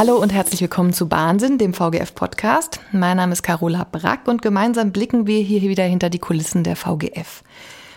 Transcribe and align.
Hallo 0.00 0.16
und 0.16 0.32
herzlich 0.32 0.62
willkommen 0.62 0.94
zu 0.94 1.10
Bahnsinn, 1.10 1.58
dem 1.58 1.74
VGF-Podcast. 1.74 2.80
Mein 2.90 3.18
Name 3.18 3.34
ist 3.34 3.42
Carola 3.42 3.84
Brack 3.84 4.28
und 4.28 4.40
gemeinsam 4.40 4.92
blicken 4.92 5.26
wir 5.26 5.42
hier 5.42 5.60
wieder 5.60 5.84
hinter 5.84 6.08
die 6.08 6.18
Kulissen 6.18 6.64
der 6.64 6.74
VGF. 6.74 7.44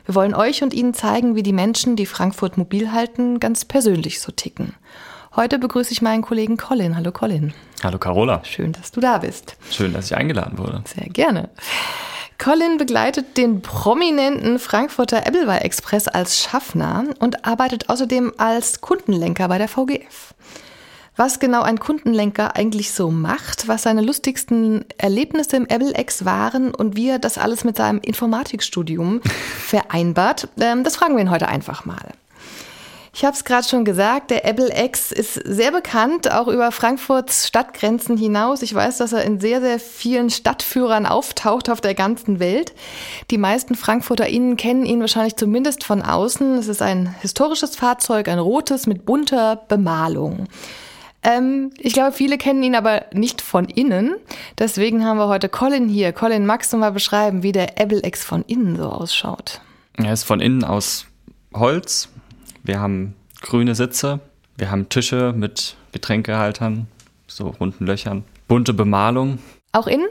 Wir 0.06 0.14
wollen 0.14 0.36
euch 0.36 0.64
und 0.64 0.74
Ihnen 0.74 0.94
zeigen, 0.94 1.36
wie 1.36 1.44
die 1.44 1.54
Menschen, 1.54 1.96
die 1.96 2.06
Frankfurt 2.06 2.58
mobil 2.58 2.92
halten, 2.92 3.40
ganz 3.40 3.64
persönlich 3.64 4.20
so 4.20 4.34
ticken. 4.34 4.74
Heute 5.34 5.60
begrüße 5.60 5.94
ich 5.94 6.02
meinen 6.02 6.24
Kollegen 6.24 6.58
Colin. 6.58 6.98
Hallo 6.98 7.14
Colin. 7.14 7.54
Hallo 7.82 7.98
Carola. 7.98 8.44
Schön, 8.44 8.74
dass 8.74 8.92
du 8.92 9.00
da 9.00 9.20
bist. 9.20 9.56
Schön, 9.72 9.94
dass 9.94 10.08
ich 10.08 10.18
eingeladen 10.18 10.58
wurde. 10.58 10.84
Sehr 10.94 11.08
gerne. 11.08 11.52
Colin 12.38 12.76
begleitet 12.78 13.38
den 13.38 13.62
prominenten 13.62 14.60
Frankfurter 14.60 15.26
Ebbelwei 15.26 15.60
Express 15.60 16.10
als 16.10 16.44
Schaffner 16.44 17.06
und 17.20 17.46
arbeitet 17.46 17.88
außerdem 17.88 18.34
als 18.36 18.82
Kundenlenker 18.82 19.48
bei 19.48 19.58
der 19.58 19.70
VGF. 19.70 20.34
Was 21.16 21.40
genau 21.40 21.62
ein 21.62 21.80
Kundenlenker 21.80 22.56
eigentlich 22.56 22.92
so 22.92 23.12
macht, 23.12 23.68
was 23.68 23.84
seine 23.84 24.02
lustigsten 24.02 24.84
Erlebnisse 24.98 25.58
im 25.58 25.68
Ebbel-Ex 25.68 26.26
waren 26.26 26.74
und 26.74 26.96
wie 26.96 27.10
er 27.10 27.20
das 27.20 27.38
alles 27.38 27.64
mit 27.64 27.78
seinem 27.78 28.00
Informatikstudium 28.00 29.22
vereinbart, 29.60 30.50
ähm, 30.60 30.84
das 30.84 30.96
fragen 30.96 31.16
wir 31.16 31.22
ihn 31.22 31.30
heute 31.30 31.48
einfach 31.48 31.86
mal. 31.86 32.14
Ich 33.16 33.24
habe 33.24 33.36
es 33.36 33.46
gerade 33.46 33.68
schon 33.68 33.86
gesagt, 33.86 34.32
der 34.32 34.44
Apple 34.44 34.72
X 34.76 35.12
ist 35.12 35.36
sehr 35.36 35.72
bekannt, 35.72 36.32
auch 36.32 36.48
über 36.48 36.72
Frankfurts 36.72 37.48
Stadtgrenzen 37.48 38.18
hinaus. 38.18 38.64
Ich 38.64 38.74
weiß, 38.74 38.98
dass 38.98 39.14
er 39.14 39.24
in 39.24 39.40
sehr, 39.40 39.62
sehr 39.62 39.80
vielen 39.80 40.32
Stadtführern 40.32 41.06
auftaucht 41.06 41.70
auf 41.70 41.80
der 41.80 41.94
ganzen 41.94 42.40
Welt. 42.40 42.74
Die 43.30 43.38
meisten 43.38 43.76
FrankfurterInnen 43.76 44.58
kennen 44.58 44.88
ihn 44.88 45.00
wahrscheinlich 45.00 45.36
zumindest 45.36 45.84
von 45.84 46.02
außen. 46.02 46.56
Es 46.58 46.68
ist 46.68 46.82
ein 46.82 47.14
historisches 47.22 47.76
Fahrzeug, 47.76 48.30
ein 48.30 48.40
rotes 48.40 48.88
mit 48.88 49.06
bunter 49.06 49.58
Bemalung. 49.68 50.48
Ähm, 51.24 51.72
ich 51.78 51.94
glaube, 51.94 52.12
viele 52.12 52.38
kennen 52.38 52.64
ihn 52.64 52.76
aber 52.76 53.06
nicht 53.14 53.42
von 53.42 53.66
innen. 53.66 54.16
Deswegen 54.60 55.06
haben 55.06 55.18
wir 55.18 55.28
heute 55.28 55.50
Colin 55.50 55.88
hier. 55.88 56.12
Colin, 56.12 56.46
magst 56.46 56.74
du 56.74 56.78
mal 56.78 56.92
beschreiben, 56.92 57.44
wie 57.44 57.52
der 57.52 57.80
Apple 57.80 58.06
X 58.06 58.24
von 58.24 58.44
innen 58.44 58.76
so 58.76 58.90
ausschaut? 58.90 59.62
Er 59.98 60.12
ist 60.12 60.24
von 60.24 60.42
innen 60.42 60.64
aus 60.64 61.06
Holz, 61.54 62.10
wir 62.64 62.80
haben 62.80 63.16
grüne 63.42 63.76
Sitze, 63.76 64.20
wir 64.58 64.72
haben 64.72 64.90
Tische 64.90 65.34
mit 65.36 65.76
Getränkehaltern, 65.92 66.88
so 67.28 67.48
runden 67.48 67.86
Löchern, 67.86 68.24
bunte 68.48 68.74
Bemalung. 68.74 69.40
Auch 69.72 69.88
innen? 69.88 70.08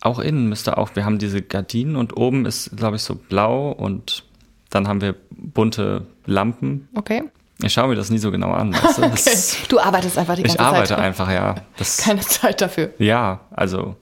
Auch 0.00 0.18
innen 0.18 0.48
müsste 0.48 0.76
auch. 0.76 0.96
Wir 0.96 1.04
haben 1.04 1.18
diese 1.18 1.42
Gardinen 1.42 1.96
und 1.96 2.16
oben 2.16 2.44
ist, 2.44 2.76
glaube 2.76 2.96
ich, 2.96 3.02
so 3.02 3.14
blau 3.14 3.70
und 3.70 4.24
dann 4.70 4.88
haben 4.88 5.00
wir 5.00 5.14
bunte 5.30 6.06
Lampen. 6.26 6.88
Okay. 6.94 7.22
Ich 7.64 7.72
schaue 7.72 7.88
mir 7.88 7.94
das 7.94 8.10
nie 8.10 8.18
so 8.18 8.30
genau 8.30 8.52
an. 8.52 8.74
Weißt 8.74 8.98
du? 8.98 9.02
okay. 9.04 9.36
du 9.68 9.78
arbeitest 9.78 10.18
einfach 10.18 10.36
die 10.36 10.42
ganze 10.42 10.56
Ich 10.56 10.60
arbeite 10.60 10.88
Zeit. 10.88 10.98
einfach, 10.98 11.30
ja. 11.30 11.56
Das, 11.76 11.96
Keine 12.04 12.20
Zeit 12.20 12.60
dafür. 12.60 12.90
Ja, 12.98 13.40
also 13.50 13.96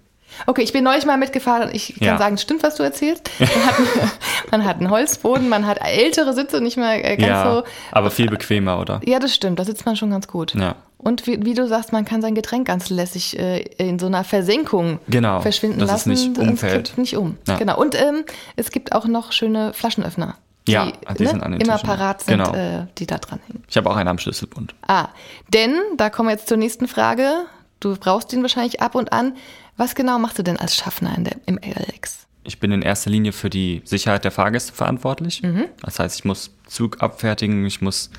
Okay, 0.46 0.62
ich 0.62 0.72
bin 0.72 0.84
neulich 0.84 1.04
mal 1.04 1.18
mitgefahren 1.18 1.68
und 1.68 1.74
ich 1.74 1.94
kann 1.98 2.06
ja. 2.08 2.18
sagen, 2.18 2.38
stimmt, 2.38 2.62
was 2.62 2.76
du 2.76 2.82
erzählst. 2.82 3.30
Man 3.38 3.48
hat, 3.48 4.50
man 4.50 4.64
hat, 4.64 4.76
einen 4.78 4.90
Holzboden, 4.90 5.48
man 5.48 5.66
hat 5.66 5.78
ältere 5.80 6.34
Sitze, 6.34 6.60
nicht 6.60 6.76
mehr 6.76 7.04
äh, 7.04 7.16
ganz 7.16 7.28
ja, 7.28 7.54
so. 7.54 7.62
Aber 7.90 8.10
viel 8.10 8.28
bequemer, 8.28 8.80
oder? 8.80 9.00
Ja, 9.04 9.18
das 9.18 9.34
stimmt, 9.34 9.58
da 9.58 9.64
sitzt 9.64 9.86
man 9.86 9.96
schon 9.96 10.10
ganz 10.10 10.28
gut. 10.28 10.54
Ja. 10.54 10.76
Und 10.98 11.26
wie, 11.26 11.44
wie, 11.44 11.54
du 11.54 11.66
sagst, 11.66 11.92
man 11.92 12.04
kann 12.04 12.22
sein 12.22 12.34
Getränk 12.34 12.66
ganz 12.66 12.90
lässig 12.90 13.38
äh, 13.38 13.60
in 13.78 13.98
so 13.98 14.06
einer 14.06 14.24
Versenkung 14.24 15.00
genau, 15.08 15.40
verschwinden 15.40 15.80
dass 15.80 15.90
lassen. 15.90 16.12
Es 16.12 16.26
nicht 16.26 16.38
umfällt. 16.38 16.90
Es 16.90 16.96
nicht 16.96 17.16
um. 17.16 17.38
Ja. 17.48 17.56
Genau. 17.56 17.78
Und 17.78 17.94
ähm, 17.94 18.24
es 18.56 18.70
gibt 18.70 18.92
auch 18.92 19.06
noch 19.06 19.32
schöne 19.32 19.72
Flaschenöffner. 19.72 20.36
Die, 20.66 20.72
ja, 20.72 20.92
die 21.18 21.24
ne, 21.24 21.28
sind 21.28 21.42
an 21.42 21.52
den 21.52 21.60
immer 21.60 21.74
Tischen. 21.74 21.88
parat 21.88 22.22
sind, 22.22 22.38
genau. 22.38 22.54
äh, 22.54 22.86
die 22.98 23.06
da 23.06 23.18
dran 23.18 23.40
hängen. 23.46 23.64
Ich 23.68 23.76
habe 23.76 23.90
auch 23.90 23.96
einen 23.96 24.08
am 24.08 24.18
Schlüsselbund. 24.18 24.74
Ah, 24.86 25.08
denn, 25.52 25.76
da 25.96 26.08
kommen 26.08 26.28
wir 26.28 26.34
jetzt 26.34 26.48
zur 26.48 26.56
nächsten 26.56 26.86
Frage. 26.86 27.46
Du 27.80 27.96
brauchst 27.96 28.32
ihn 28.32 28.42
wahrscheinlich 28.42 28.80
ab 28.80 28.94
und 28.94 29.12
an. 29.12 29.36
Was 29.76 29.94
genau 29.94 30.18
machst 30.18 30.38
du 30.38 30.44
denn 30.44 30.56
als 30.56 30.76
Schaffner 30.76 31.16
der, 31.18 31.36
im 31.46 31.56
LX? 31.56 32.26
Ich 32.44 32.60
bin 32.60 32.70
in 32.72 32.82
erster 32.82 33.10
Linie 33.10 33.32
für 33.32 33.50
die 33.50 33.82
Sicherheit 33.84 34.24
der 34.24 34.30
Fahrgäste 34.30 34.72
verantwortlich. 34.72 35.42
Mhm. 35.42 35.64
Das 35.80 35.98
heißt, 35.98 36.20
ich 36.20 36.24
muss 36.24 36.50
Zug 36.66 37.02
abfertigen, 37.02 37.64
ich 37.66 37.80
muss 37.80 38.10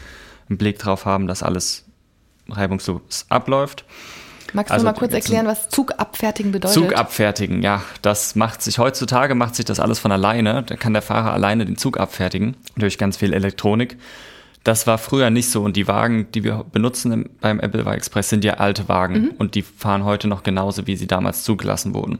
einen 0.49 0.57
Blick 0.57 0.79
drauf 0.79 1.05
haben, 1.05 1.27
dass 1.27 1.43
alles 1.43 1.85
reibungslos 2.49 3.25
abläuft. 3.29 3.85
Magst 4.53 4.69
du 4.69 4.73
also, 4.75 4.85
mal 4.85 4.93
kurz 4.93 5.13
erklären, 5.13 5.47
was 5.47 5.69
Zug 5.69 5.93
abfertigen 5.97 6.51
bedeutet? 6.51 6.75
Zug 6.75 6.95
abfertigen, 6.95 7.61
ja. 7.61 7.83
Das 8.01 8.35
macht 8.35 8.61
sich 8.61 8.77
heutzutage 8.77 9.35
macht 9.35 9.55
sich 9.55 9.65
das 9.65 9.79
alles 9.79 9.99
von 9.99 10.11
alleine. 10.11 10.63
Da 10.63 10.75
kann 10.75 10.93
der 10.93 11.01
Fahrer 11.01 11.33
alleine 11.33 11.65
den 11.65 11.77
Zug 11.77 11.99
abfertigen 11.99 12.55
durch 12.77 12.97
ganz 12.97 13.17
viel 13.17 13.33
Elektronik. 13.33 13.97
Das 14.63 14.87
war 14.87 14.97
früher 14.97 15.29
nicht 15.29 15.49
so 15.49 15.61
und 15.63 15.75
die 15.75 15.87
Wagen, 15.87 16.31
die 16.31 16.43
wir 16.43 16.65
benutzen 16.71 17.29
beim 17.41 17.59
Appleby 17.59 17.91
Express, 17.91 18.29
sind 18.29 18.45
ja 18.45 18.55
alte 18.55 18.87
Wagen 18.87 19.13
mhm. 19.15 19.31
und 19.37 19.55
die 19.55 19.61
fahren 19.61 20.05
heute 20.05 20.27
noch 20.29 20.43
genauso, 20.43 20.87
wie 20.87 20.95
sie 20.95 21.07
damals 21.07 21.43
zugelassen 21.43 21.93
wurden. 21.93 22.19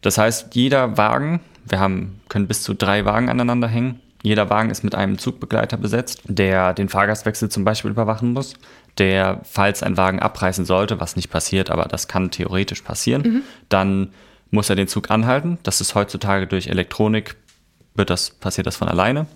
Das 0.00 0.18
heißt, 0.18 0.54
jeder 0.56 0.96
Wagen, 0.96 1.40
wir 1.68 1.78
haben, 1.78 2.20
können 2.28 2.48
bis 2.48 2.62
zu 2.62 2.74
drei 2.74 3.04
Wagen 3.04 3.28
aneinander 3.28 3.68
hängen. 3.68 4.00
Jeder 4.24 4.50
Wagen 4.50 4.70
ist 4.70 4.82
mit 4.82 4.94
einem 4.94 5.18
Zugbegleiter 5.18 5.76
besetzt, 5.76 6.22
der 6.24 6.74
den 6.74 6.88
Fahrgastwechsel 6.88 7.48
zum 7.48 7.64
Beispiel 7.64 7.90
überwachen 7.90 8.32
muss, 8.32 8.54
der, 8.98 9.40
falls 9.44 9.82
ein 9.82 9.96
Wagen 9.96 10.20
abreißen 10.20 10.64
sollte, 10.64 11.00
was 11.00 11.16
nicht 11.16 11.30
passiert, 11.30 11.70
aber 11.70 11.84
das 11.84 12.08
kann 12.08 12.30
theoretisch 12.30 12.82
passieren, 12.82 13.22
mhm. 13.22 13.42
dann 13.68 14.12
muss 14.50 14.68
er 14.68 14.76
den 14.76 14.88
Zug 14.88 15.10
anhalten. 15.10 15.58
Das 15.62 15.80
ist 15.80 15.94
heutzutage 15.94 16.46
durch 16.46 16.66
Elektronik, 16.66 17.36
wird 17.94 18.10
das, 18.10 18.30
passiert 18.30 18.66
das 18.66 18.76
von 18.76 18.88
alleine. 18.88 19.26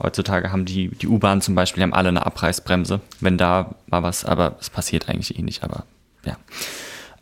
Heutzutage 0.00 0.50
haben 0.50 0.64
die, 0.64 0.88
die 0.88 1.06
U-Bahnen 1.06 1.40
zum 1.40 1.54
Beispiel 1.54 1.82
haben 1.82 1.94
alle 1.94 2.08
eine 2.08 2.26
Abreißbremse, 2.26 3.00
wenn 3.20 3.38
da 3.38 3.74
mal 3.86 4.02
was, 4.02 4.24
aber 4.24 4.56
es 4.60 4.70
passiert 4.70 5.08
eigentlich 5.08 5.38
eh 5.38 5.42
nicht, 5.42 5.62
aber 5.62 5.84
ja. 6.24 6.36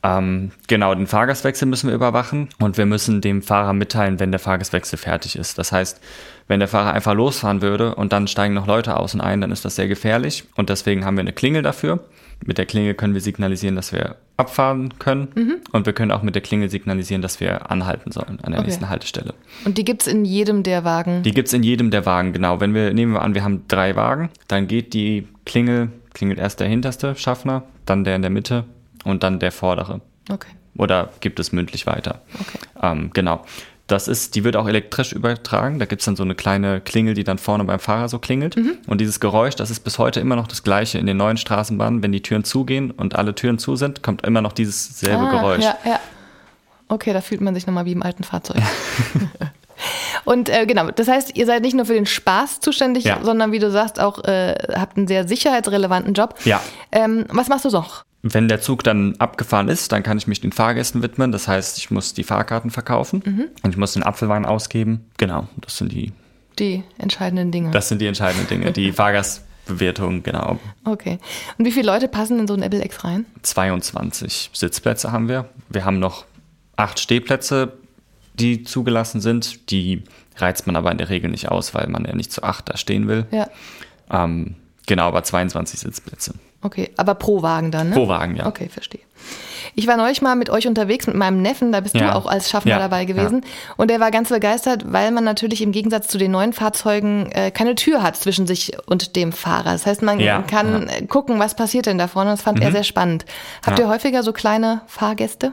Ähm, 0.04 0.50
genau, 0.66 0.94
den 0.94 1.06
Fahrgastwechsel 1.06 1.68
müssen 1.68 1.88
wir 1.88 1.94
überwachen 1.94 2.48
und 2.58 2.76
wir 2.76 2.86
müssen 2.86 3.20
dem 3.20 3.40
Fahrer 3.40 3.72
mitteilen, 3.72 4.18
wenn 4.18 4.32
der 4.32 4.40
Fahrgastwechsel 4.40 4.98
fertig 4.98 5.36
ist. 5.36 5.58
Das 5.58 5.70
heißt, 5.70 6.00
wenn 6.48 6.58
der 6.58 6.68
Fahrer 6.68 6.92
einfach 6.92 7.14
losfahren 7.14 7.62
würde 7.62 7.94
und 7.94 8.12
dann 8.12 8.26
steigen 8.26 8.54
noch 8.54 8.66
Leute 8.66 8.96
aus 8.96 9.14
und 9.14 9.20
ein, 9.20 9.40
dann 9.40 9.52
ist 9.52 9.64
das 9.64 9.76
sehr 9.76 9.86
gefährlich 9.88 10.44
und 10.56 10.70
deswegen 10.70 11.04
haben 11.04 11.16
wir 11.16 11.20
eine 11.20 11.32
Klingel 11.32 11.62
dafür. 11.62 12.00
Mit 12.44 12.58
der 12.58 12.66
Klingel 12.66 12.94
können 12.94 13.14
wir 13.14 13.20
signalisieren, 13.20 13.76
dass 13.76 13.92
wir 13.92 14.16
abfahren 14.36 14.98
können 14.98 15.28
mhm. 15.36 15.54
und 15.70 15.86
wir 15.86 15.92
können 15.92 16.10
auch 16.10 16.22
mit 16.22 16.34
der 16.34 16.42
Klingel 16.42 16.68
signalisieren, 16.68 17.22
dass 17.22 17.38
wir 17.38 17.70
anhalten 17.70 18.10
sollen 18.10 18.40
an 18.42 18.50
der 18.50 18.58
okay. 18.58 18.66
nächsten 18.66 18.88
Haltestelle. 18.88 19.34
Und 19.64 19.78
die 19.78 19.84
gibt 19.84 20.02
es 20.02 20.08
in 20.08 20.24
jedem 20.24 20.64
der 20.64 20.82
Wagen? 20.82 21.22
Die 21.22 21.30
gibt 21.30 21.46
es 21.46 21.54
in 21.54 21.62
jedem 21.62 21.92
der 21.92 22.04
Wagen, 22.04 22.32
genau. 22.32 22.58
Wenn 22.58 22.74
wir, 22.74 22.92
nehmen 22.92 23.12
wir 23.12 23.22
an, 23.22 23.36
wir 23.36 23.44
haben 23.44 23.62
drei 23.68 23.94
Wagen, 23.94 24.30
dann 24.48 24.66
geht 24.66 24.94
die 24.94 25.28
Klingel, 25.44 25.92
klingelt 26.14 26.40
erst 26.40 26.58
der 26.58 26.66
hinterste 26.66 27.14
Schaffner, 27.14 27.62
dann 27.86 28.02
der 28.02 28.16
in 28.16 28.22
der 28.22 28.32
Mitte 28.32 28.64
und 29.04 29.22
dann 29.22 29.38
der 29.38 29.52
vordere. 29.52 30.00
Okay. 30.30 30.50
Oder 30.76 31.10
gibt 31.20 31.38
es 31.40 31.52
mündlich 31.52 31.86
weiter. 31.86 32.22
Okay. 32.40 32.58
Ähm, 32.80 33.10
genau. 33.12 33.44
Das 33.88 34.08
ist, 34.08 34.36
die 34.36 34.44
wird 34.44 34.56
auch 34.56 34.66
elektrisch 34.66 35.12
übertragen. 35.12 35.78
Da 35.78 35.84
gibt 35.84 36.00
es 36.00 36.06
dann 36.06 36.16
so 36.16 36.22
eine 36.22 36.34
kleine 36.34 36.80
Klingel, 36.80 37.14
die 37.14 37.24
dann 37.24 37.36
vorne 37.36 37.64
beim 37.64 37.80
Fahrer 37.80 38.08
so 38.08 38.18
klingelt. 38.18 38.56
Mhm. 38.56 38.78
Und 38.86 39.00
dieses 39.00 39.20
Geräusch, 39.20 39.54
das 39.54 39.70
ist 39.70 39.80
bis 39.80 39.98
heute 39.98 40.20
immer 40.20 40.36
noch 40.36 40.46
das 40.46 40.62
gleiche 40.62 40.98
in 40.98 41.06
den 41.06 41.16
neuen 41.16 41.36
Straßenbahnen. 41.36 42.02
Wenn 42.02 42.12
die 42.12 42.22
Türen 42.22 42.44
zugehen 42.44 42.90
und 42.90 43.16
alle 43.16 43.34
Türen 43.34 43.58
zu 43.58 43.76
sind, 43.76 44.02
kommt 44.02 44.24
immer 44.24 44.40
noch 44.40 44.52
dieses 44.52 44.98
selbe 44.98 45.24
ah, 45.24 45.30
Geräusch. 45.30 45.64
Ja, 45.64 45.76
ja. 45.84 46.00
Okay, 46.88 47.12
da 47.12 47.20
fühlt 47.20 47.40
man 47.40 47.54
sich 47.54 47.66
nochmal 47.66 47.84
wie 47.84 47.92
im 47.92 48.02
alten 48.02 48.22
Fahrzeug. 48.22 48.62
Und 50.24 50.48
äh, 50.48 50.66
genau, 50.66 50.90
das 50.90 51.08
heißt, 51.08 51.36
ihr 51.36 51.46
seid 51.46 51.62
nicht 51.62 51.74
nur 51.74 51.86
für 51.86 51.94
den 51.94 52.06
Spaß 52.06 52.60
zuständig, 52.60 53.04
ja. 53.04 53.18
sondern 53.22 53.52
wie 53.52 53.58
du 53.58 53.70
sagst, 53.70 54.00
auch 54.00 54.22
äh, 54.24 54.54
habt 54.74 54.96
einen 54.96 55.08
sehr 55.08 55.26
sicherheitsrelevanten 55.26 56.14
Job. 56.14 56.34
Ja. 56.44 56.60
Ähm, 56.90 57.26
was 57.30 57.48
machst 57.48 57.64
du 57.64 57.70
noch? 57.70 58.04
Wenn 58.22 58.46
der 58.46 58.60
Zug 58.60 58.84
dann 58.84 59.16
abgefahren 59.18 59.68
ist, 59.68 59.90
dann 59.90 60.04
kann 60.04 60.16
ich 60.16 60.28
mich 60.28 60.40
den 60.40 60.52
Fahrgästen 60.52 61.02
widmen. 61.02 61.32
Das 61.32 61.48
heißt, 61.48 61.76
ich 61.78 61.90
muss 61.90 62.14
die 62.14 62.22
Fahrkarten 62.22 62.70
verkaufen 62.70 63.22
mhm. 63.24 63.48
und 63.62 63.70
ich 63.70 63.76
muss 63.76 63.94
den 63.94 64.04
Apfelwein 64.04 64.44
ausgeben. 64.44 65.06
Genau, 65.18 65.48
das 65.60 65.78
sind 65.78 65.90
die. 65.90 66.12
Die 66.58 66.84
entscheidenden 66.98 67.50
Dinge. 67.50 67.72
Das 67.72 67.88
sind 67.88 68.00
die 68.00 68.06
entscheidenden 68.06 68.46
Dinge. 68.46 68.70
Die 68.70 68.92
Fahrgastbewertung, 68.92 70.22
genau. 70.22 70.60
Okay. 70.84 71.18
Und 71.58 71.64
wie 71.64 71.72
viele 71.72 71.86
Leute 71.86 72.06
passen 72.06 72.38
in 72.38 72.46
so 72.46 72.54
ein 72.54 72.62
Apple 72.62 72.84
X 72.84 73.02
rein? 73.02 73.26
22 73.42 74.50
Sitzplätze 74.52 75.10
haben 75.10 75.28
wir. 75.28 75.48
Wir 75.68 75.84
haben 75.84 75.98
noch 75.98 76.24
acht 76.76 77.00
Stehplätze, 77.00 77.72
die 78.34 78.62
zugelassen 78.62 79.20
sind. 79.20 79.70
Die 79.70 80.02
reizt 80.36 80.66
man 80.66 80.76
aber 80.76 80.90
in 80.90 80.98
der 80.98 81.08
Regel 81.08 81.30
nicht 81.30 81.48
aus, 81.50 81.74
weil 81.74 81.88
man 81.88 82.04
ja 82.04 82.14
nicht 82.14 82.32
zu 82.32 82.42
acht 82.42 82.68
da 82.68 82.76
stehen 82.76 83.08
will. 83.08 83.26
Ja. 83.30 83.48
Ähm, 84.10 84.56
genau, 84.86 85.04
aber 85.04 85.22
22 85.22 85.80
Sitzplätze. 85.80 86.34
Okay, 86.62 86.90
aber 86.96 87.16
pro 87.16 87.42
Wagen 87.42 87.72
dann, 87.72 87.90
ne? 87.90 87.94
Pro 87.96 88.06
Wagen, 88.06 88.36
ja. 88.36 88.46
Okay, 88.46 88.68
verstehe. 88.68 89.00
Ich 89.74 89.86
war 89.86 89.96
neulich 89.96 90.22
mal 90.22 90.36
mit 90.36 90.50
euch 90.50 90.68
unterwegs, 90.68 91.06
mit 91.06 91.16
meinem 91.16 91.40
Neffen, 91.42 91.72
da 91.72 91.80
bist 91.80 91.94
ja. 91.94 92.10
du 92.10 92.14
auch 92.14 92.26
als 92.26 92.50
Schaffner 92.50 92.72
ja, 92.72 92.78
dabei 92.78 93.04
gewesen. 93.04 93.42
Ja. 93.42 93.74
Und 93.76 93.90
der 93.90 94.00
war 94.00 94.10
ganz 94.10 94.28
begeistert, 94.28 94.92
weil 94.92 95.10
man 95.10 95.24
natürlich 95.24 95.62
im 95.62 95.72
Gegensatz 95.72 96.08
zu 96.08 96.18
den 96.18 96.30
neuen 96.30 96.52
Fahrzeugen 96.52 97.30
äh, 97.32 97.50
keine 97.50 97.74
Tür 97.74 98.02
hat 98.02 98.16
zwischen 98.16 98.46
sich 98.46 98.72
und 98.86 99.16
dem 99.16 99.32
Fahrer. 99.32 99.72
Das 99.72 99.86
heißt, 99.86 100.02
man 100.02 100.18
kann 100.46 100.88
gucken, 101.08 101.38
was 101.38 101.56
passiert 101.56 101.86
denn 101.86 101.98
da 101.98 102.06
vorne. 102.06 102.30
Das 102.30 102.42
fand 102.42 102.58
mhm. 102.58 102.64
er 102.64 102.72
sehr 102.72 102.84
spannend. 102.84 103.24
Habt 103.64 103.78
ihr 103.78 103.88
häufiger 103.88 104.22
so 104.22 104.32
kleine 104.32 104.82
Fahrgäste? 104.86 105.52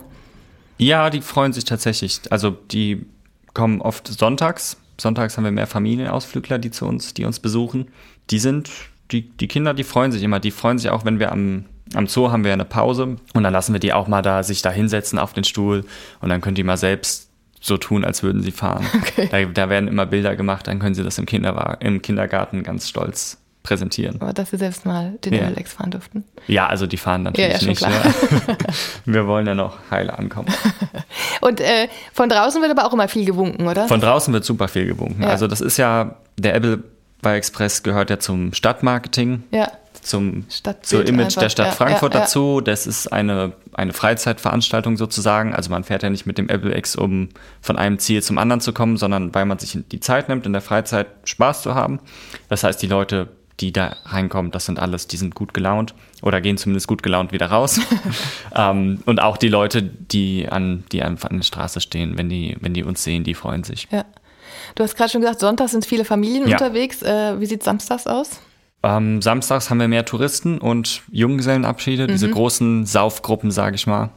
Ja, 0.79 1.09
die 1.09 1.21
freuen 1.21 1.53
sich 1.53 1.65
tatsächlich. 1.65 2.21
Also 2.29 2.51
die 2.51 3.05
kommen 3.53 3.81
oft 3.81 4.07
sonntags. 4.07 4.77
Sonntags 4.99 5.37
haben 5.37 5.43
wir 5.43 5.51
mehr 5.51 5.67
Familienausflügler, 5.67 6.57
die 6.57 6.71
zu 6.71 6.87
uns, 6.87 7.13
die 7.13 7.25
uns 7.25 7.39
besuchen. 7.39 7.89
Die 8.29 8.39
sind 8.39 8.69
die, 9.11 9.29
die 9.29 9.47
Kinder, 9.47 9.73
die 9.73 9.83
freuen 9.83 10.11
sich 10.11 10.23
immer. 10.23 10.39
Die 10.39 10.51
freuen 10.51 10.77
sich 10.77 10.89
auch, 10.89 11.05
wenn 11.05 11.19
wir 11.19 11.31
am, 11.31 11.65
Am 11.93 12.07
Zoo 12.07 12.31
haben 12.31 12.43
wir 12.43 12.53
eine 12.53 12.65
Pause 12.65 13.17
und 13.33 13.43
dann 13.43 13.53
lassen 13.53 13.73
wir 13.73 13.79
die 13.79 13.93
auch 13.93 14.07
mal 14.07 14.21
da 14.21 14.43
sich 14.43 14.61
da 14.61 14.71
hinsetzen 14.71 15.19
auf 15.19 15.33
den 15.33 15.43
Stuhl 15.43 15.85
und 16.21 16.29
dann 16.29 16.41
können 16.41 16.55
die 16.55 16.63
mal 16.63 16.77
selbst 16.77 17.29
so 17.59 17.77
tun, 17.77 18.05
als 18.05 18.23
würden 18.23 18.41
sie 18.41 18.51
fahren. 18.51 18.85
Okay. 18.95 19.27
Da, 19.31 19.45
da, 19.45 19.69
werden 19.69 19.89
immer 19.89 20.05
Bilder 20.05 20.35
gemacht, 20.35 20.67
dann 20.67 20.79
können 20.79 20.95
sie 20.95 21.03
das 21.03 21.17
im, 21.17 21.25
im 21.25 22.01
Kindergarten 22.01 22.63
ganz 22.63 22.87
stolz 22.87 23.37
präsentieren. 23.69 24.19
Aber 24.19 24.33
dass 24.33 24.49
sie 24.49 24.57
selbst 24.57 24.85
mal 24.87 25.13
den 25.23 25.33
ja. 25.33 25.47
LX 25.47 25.73
fahren 25.73 25.91
durften. 25.91 26.23
Ja, 26.47 26.65
also 26.65 26.87
die 26.87 26.97
fahren 26.97 27.23
natürlich 27.23 27.53
ja, 27.53 27.59
ja, 27.59 27.67
nicht. 27.67 27.81
Ja. 27.81 27.89
Wir 29.05 29.27
wollen 29.27 29.45
ja 29.45 29.53
noch 29.53 29.77
heile 29.91 30.17
ankommen. 30.17 30.47
Und 31.41 31.61
äh, 31.61 31.87
von 32.13 32.29
draußen 32.29 32.59
wird 32.61 32.71
aber 32.71 32.87
auch 32.87 32.93
immer 32.93 33.07
viel 33.07 33.25
gewunken, 33.25 33.67
oder? 33.67 33.87
Von 33.87 34.01
draußen 34.01 34.33
wird 34.33 34.43
super 34.43 34.67
viel 34.67 34.87
gewunken. 34.87 35.23
Also 35.23 35.45
das 35.45 35.61
ist 35.61 35.77
ja, 35.77 36.15
der 36.37 36.55
Apple 36.55 36.83
by 37.21 37.29
Express 37.29 37.83
gehört 37.83 38.09
ja 38.09 38.17
zum 38.17 38.53
Stadtmarketing. 38.53 39.43
Ja 39.51 39.71
zum 40.01 40.45
zur 40.81 41.05
Image 41.05 41.25
einfach. 41.25 41.41
der 41.41 41.49
Stadt 41.49 41.67
ja, 41.67 41.71
Frankfurt 41.73 42.13
ja, 42.13 42.21
ja. 42.21 42.25
dazu. 42.25 42.61
Das 42.61 42.87
ist 42.87 43.07
eine, 43.07 43.53
eine 43.73 43.93
Freizeitveranstaltung 43.93 44.97
sozusagen. 44.97 45.53
Also 45.53 45.69
man 45.69 45.83
fährt 45.83 46.03
ja 46.03 46.09
nicht 46.09 46.25
mit 46.25 46.37
dem 46.37 46.49
Apple 46.49 46.75
X, 46.77 46.95
um 46.95 47.29
von 47.61 47.77
einem 47.77 47.99
Ziel 47.99 48.23
zum 48.23 48.37
anderen 48.37 48.61
zu 48.61 48.73
kommen, 48.73 48.97
sondern 48.97 49.33
weil 49.35 49.45
man 49.45 49.59
sich 49.59 49.77
die 49.91 49.99
Zeit 49.99 50.29
nimmt, 50.29 50.45
in 50.45 50.53
der 50.53 50.61
Freizeit 50.61 51.07
Spaß 51.25 51.61
zu 51.61 51.75
haben. 51.75 51.99
Das 52.47 52.63
heißt, 52.63 52.81
die 52.81 52.87
Leute, 52.87 53.29
die 53.59 53.73
da 53.73 53.97
reinkommen, 54.05 54.51
das 54.51 54.65
sind 54.65 54.79
alles, 54.79 55.07
die 55.07 55.17
sind 55.17 55.35
gut 55.35 55.53
gelaunt 55.53 55.93
oder 56.21 56.41
gehen 56.41 56.57
zumindest 56.57 56.87
gut 56.87 57.03
gelaunt 57.03 57.31
wieder 57.31 57.47
raus. 57.47 57.79
ähm, 58.55 58.99
und 59.05 59.21
auch 59.21 59.37
die 59.37 59.49
Leute, 59.49 59.81
die 59.81 60.47
an, 60.49 60.83
die 60.91 61.03
einfach 61.03 61.29
an 61.29 61.37
der 61.37 61.43
Straße 61.43 61.81
stehen, 61.81 62.17
wenn 62.17 62.29
die, 62.29 62.57
wenn 62.61 62.73
die 62.73 62.83
uns 62.83 63.03
sehen, 63.03 63.23
die 63.23 63.33
freuen 63.33 63.63
sich. 63.63 63.87
Ja. 63.91 64.05
Du 64.75 64.83
hast 64.83 64.95
gerade 64.95 65.09
schon 65.09 65.21
gesagt, 65.21 65.39
Sonntag 65.39 65.69
sind 65.69 65.85
viele 65.85 66.05
Familien 66.05 66.45
unterwegs. 66.45 67.01
Äh, 67.01 67.39
wie 67.39 67.45
sieht 67.45 67.63
samstags 67.63 68.07
aus? 68.07 68.39
Ähm, 68.81 69.21
samstags 69.21 69.69
haben 69.69 69.79
wir 69.79 69.87
mehr 69.87 70.05
Touristen 70.05 70.57
und 70.57 71.01
Junggesellenabschiede, 71.11 72.03
mhm. 72.03 72.07
diese 72.07 72.29
großen 72.29 72.85
Saufgruppen, 72.85 73.51
sage 73.51 73.75
ich 73.75 73.87
mal. 73.87 74.09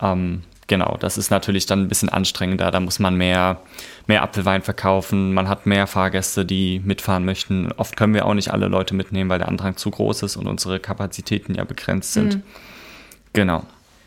Ähm, 0.00 0.42
genau, 0.66 0.96
das 1.00 1.18
ist 1.18 1.30
natürlich 1.30 1.66
dann 1.66 1.82
ein 1.82 1.88
bisschen 1.88 2.08
anstrengender. 2.08 2.70
Da 2.70 2.80
muss 2.80 2.98
man 2.98 3.16
mehr, 3.16 3.60
mehr 4.06 4.22
Apfelwein 4.22 4.62
verkaufen. 4.62 5.34
Man 5.34 5.48
hat 5.48 5.66
mehr 5.66 5.86
Fahrgäste, 5.86 6.44
die 6.44 6.80
mitfahren 6.84 7.24
möchten. 7.24 7.72
Oft 7.72 7.96
können 7.96 8.14
wir 8.14 8.26
auch 8.26 8.34
nicht 8.34 8.52
alle 8.52 8.68
Leute 8.68 8.94
mitnehmen, 8.94 9.30
weil 9.30 9.38
der 9.38 9.48
Andrang 9.48 9.76
zu 9.76 9.90
groß 9.90 10.22
ist 10.22 10.36
und 10.36 10.46
unsere 10.46 10.80
Kapazitäten 10.80 11.54
ja 11.54 11.64
begrenzt 11.64 12.12
sind. 12.12 12.36
Mhm. 12.36 12.42
Genau. 13.32 13.64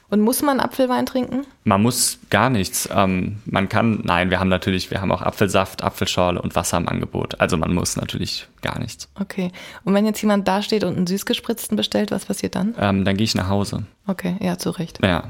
Und 0.09 0.21
muss 0.21 0.41
man 0.41 0.61
Apfelwein 0.61 1.05
trinken? 1.05 1.45
Man 1.65 1.81
muss 1.81 2.19
gar 2.29 2.49
nichts. 2.49 2.87
Ähm, 2.93 3.41
man 3.45 3.67
kann, 3.67 4.01
nein, 4.03 4.29
wir 4.29 4.39
haben 4.39 4.47
natürlich, 4.47 4.89
wir 4.89 5.01
haben 5.01 5.11
auch 5.11 5.21
Apfelsaft, 5.21 5.83
Apfelschorle 5.83 6.41
und 6.41 6.55
Wasser 6.55 6.77
im 6.77 6.87
Angebot. 6.87 7.41
Also 7.41 7.57
man 7.57 7.73
muss 7.73 7.97
natürlich 7.97 8.47
gar 8.61 8.79
nichts. 8.79 9.09
Okay. 9.19 9.51
Und 9.83 9.93
wenn 9.93 10.05
jetzt 10.05 10.21
jemand 10.21 10.47
da 10.47 10.61
steht 10.61 10.85
und 10.85 10.95
einen 10.95 11.07
süßgespritzten 11.07 11.75
bestellt, 11.75 12.11
was 12.11 12.25
passiert 12.25 12.55
dann? 12.55 12.73
Ähm, 12.79 13.03
dann 13.03 13.17
gehe 13.17 13.25
ich 13.25 13.35
nach 13.35 13.49
Hause. 13.49 13.83
Okay, 14.07 14.37
ja, 14.39 14.57
zu 14.57 14.69
Recht. 14.69 14.99
Ja. 15.03 15.25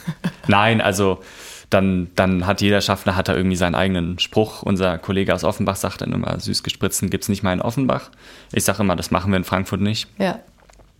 nein, 0.46 0.80
also 0.80 1.20
dann, 1.68 2.10
dann 2.14 2.46
hat 2.46 2.62
jeder 2.62 2.80
Schaffner 2.80 3.16
hat 3.16 3.28
da 3.28 3.36
irgendwie 3.36 3.56
seinen 3.56 3.74
eigenen 3.74 4.18
Spruch. 4.18 4.62
Unser 4.62 4.96
Kollege 4.96 5.34
aus 5.34 5.44
Offenbach 5.44 5.76
sagt 5.76 6.00
dann 6.00 6.12
immer, 6.12 6.38
süßgespritzten 6.38 7.10
gibt 7.10 7.24
es 7.24 7.28
nicht 7.28 7.42
mal 7.42 7.52
in 7.52 7.60
Offenbach. 7.60 8.10
Ich 8.52 8.64
sage 8.64 8.82
immer, 8.82 8.96
das 8.96 9.10
machen 9.10 9.30
wir 9.30 9.36
in 9.36 9.44
Frankfurt 9.44 9.80
nicht. 9.80 10.08
Ja. 10.18 10.38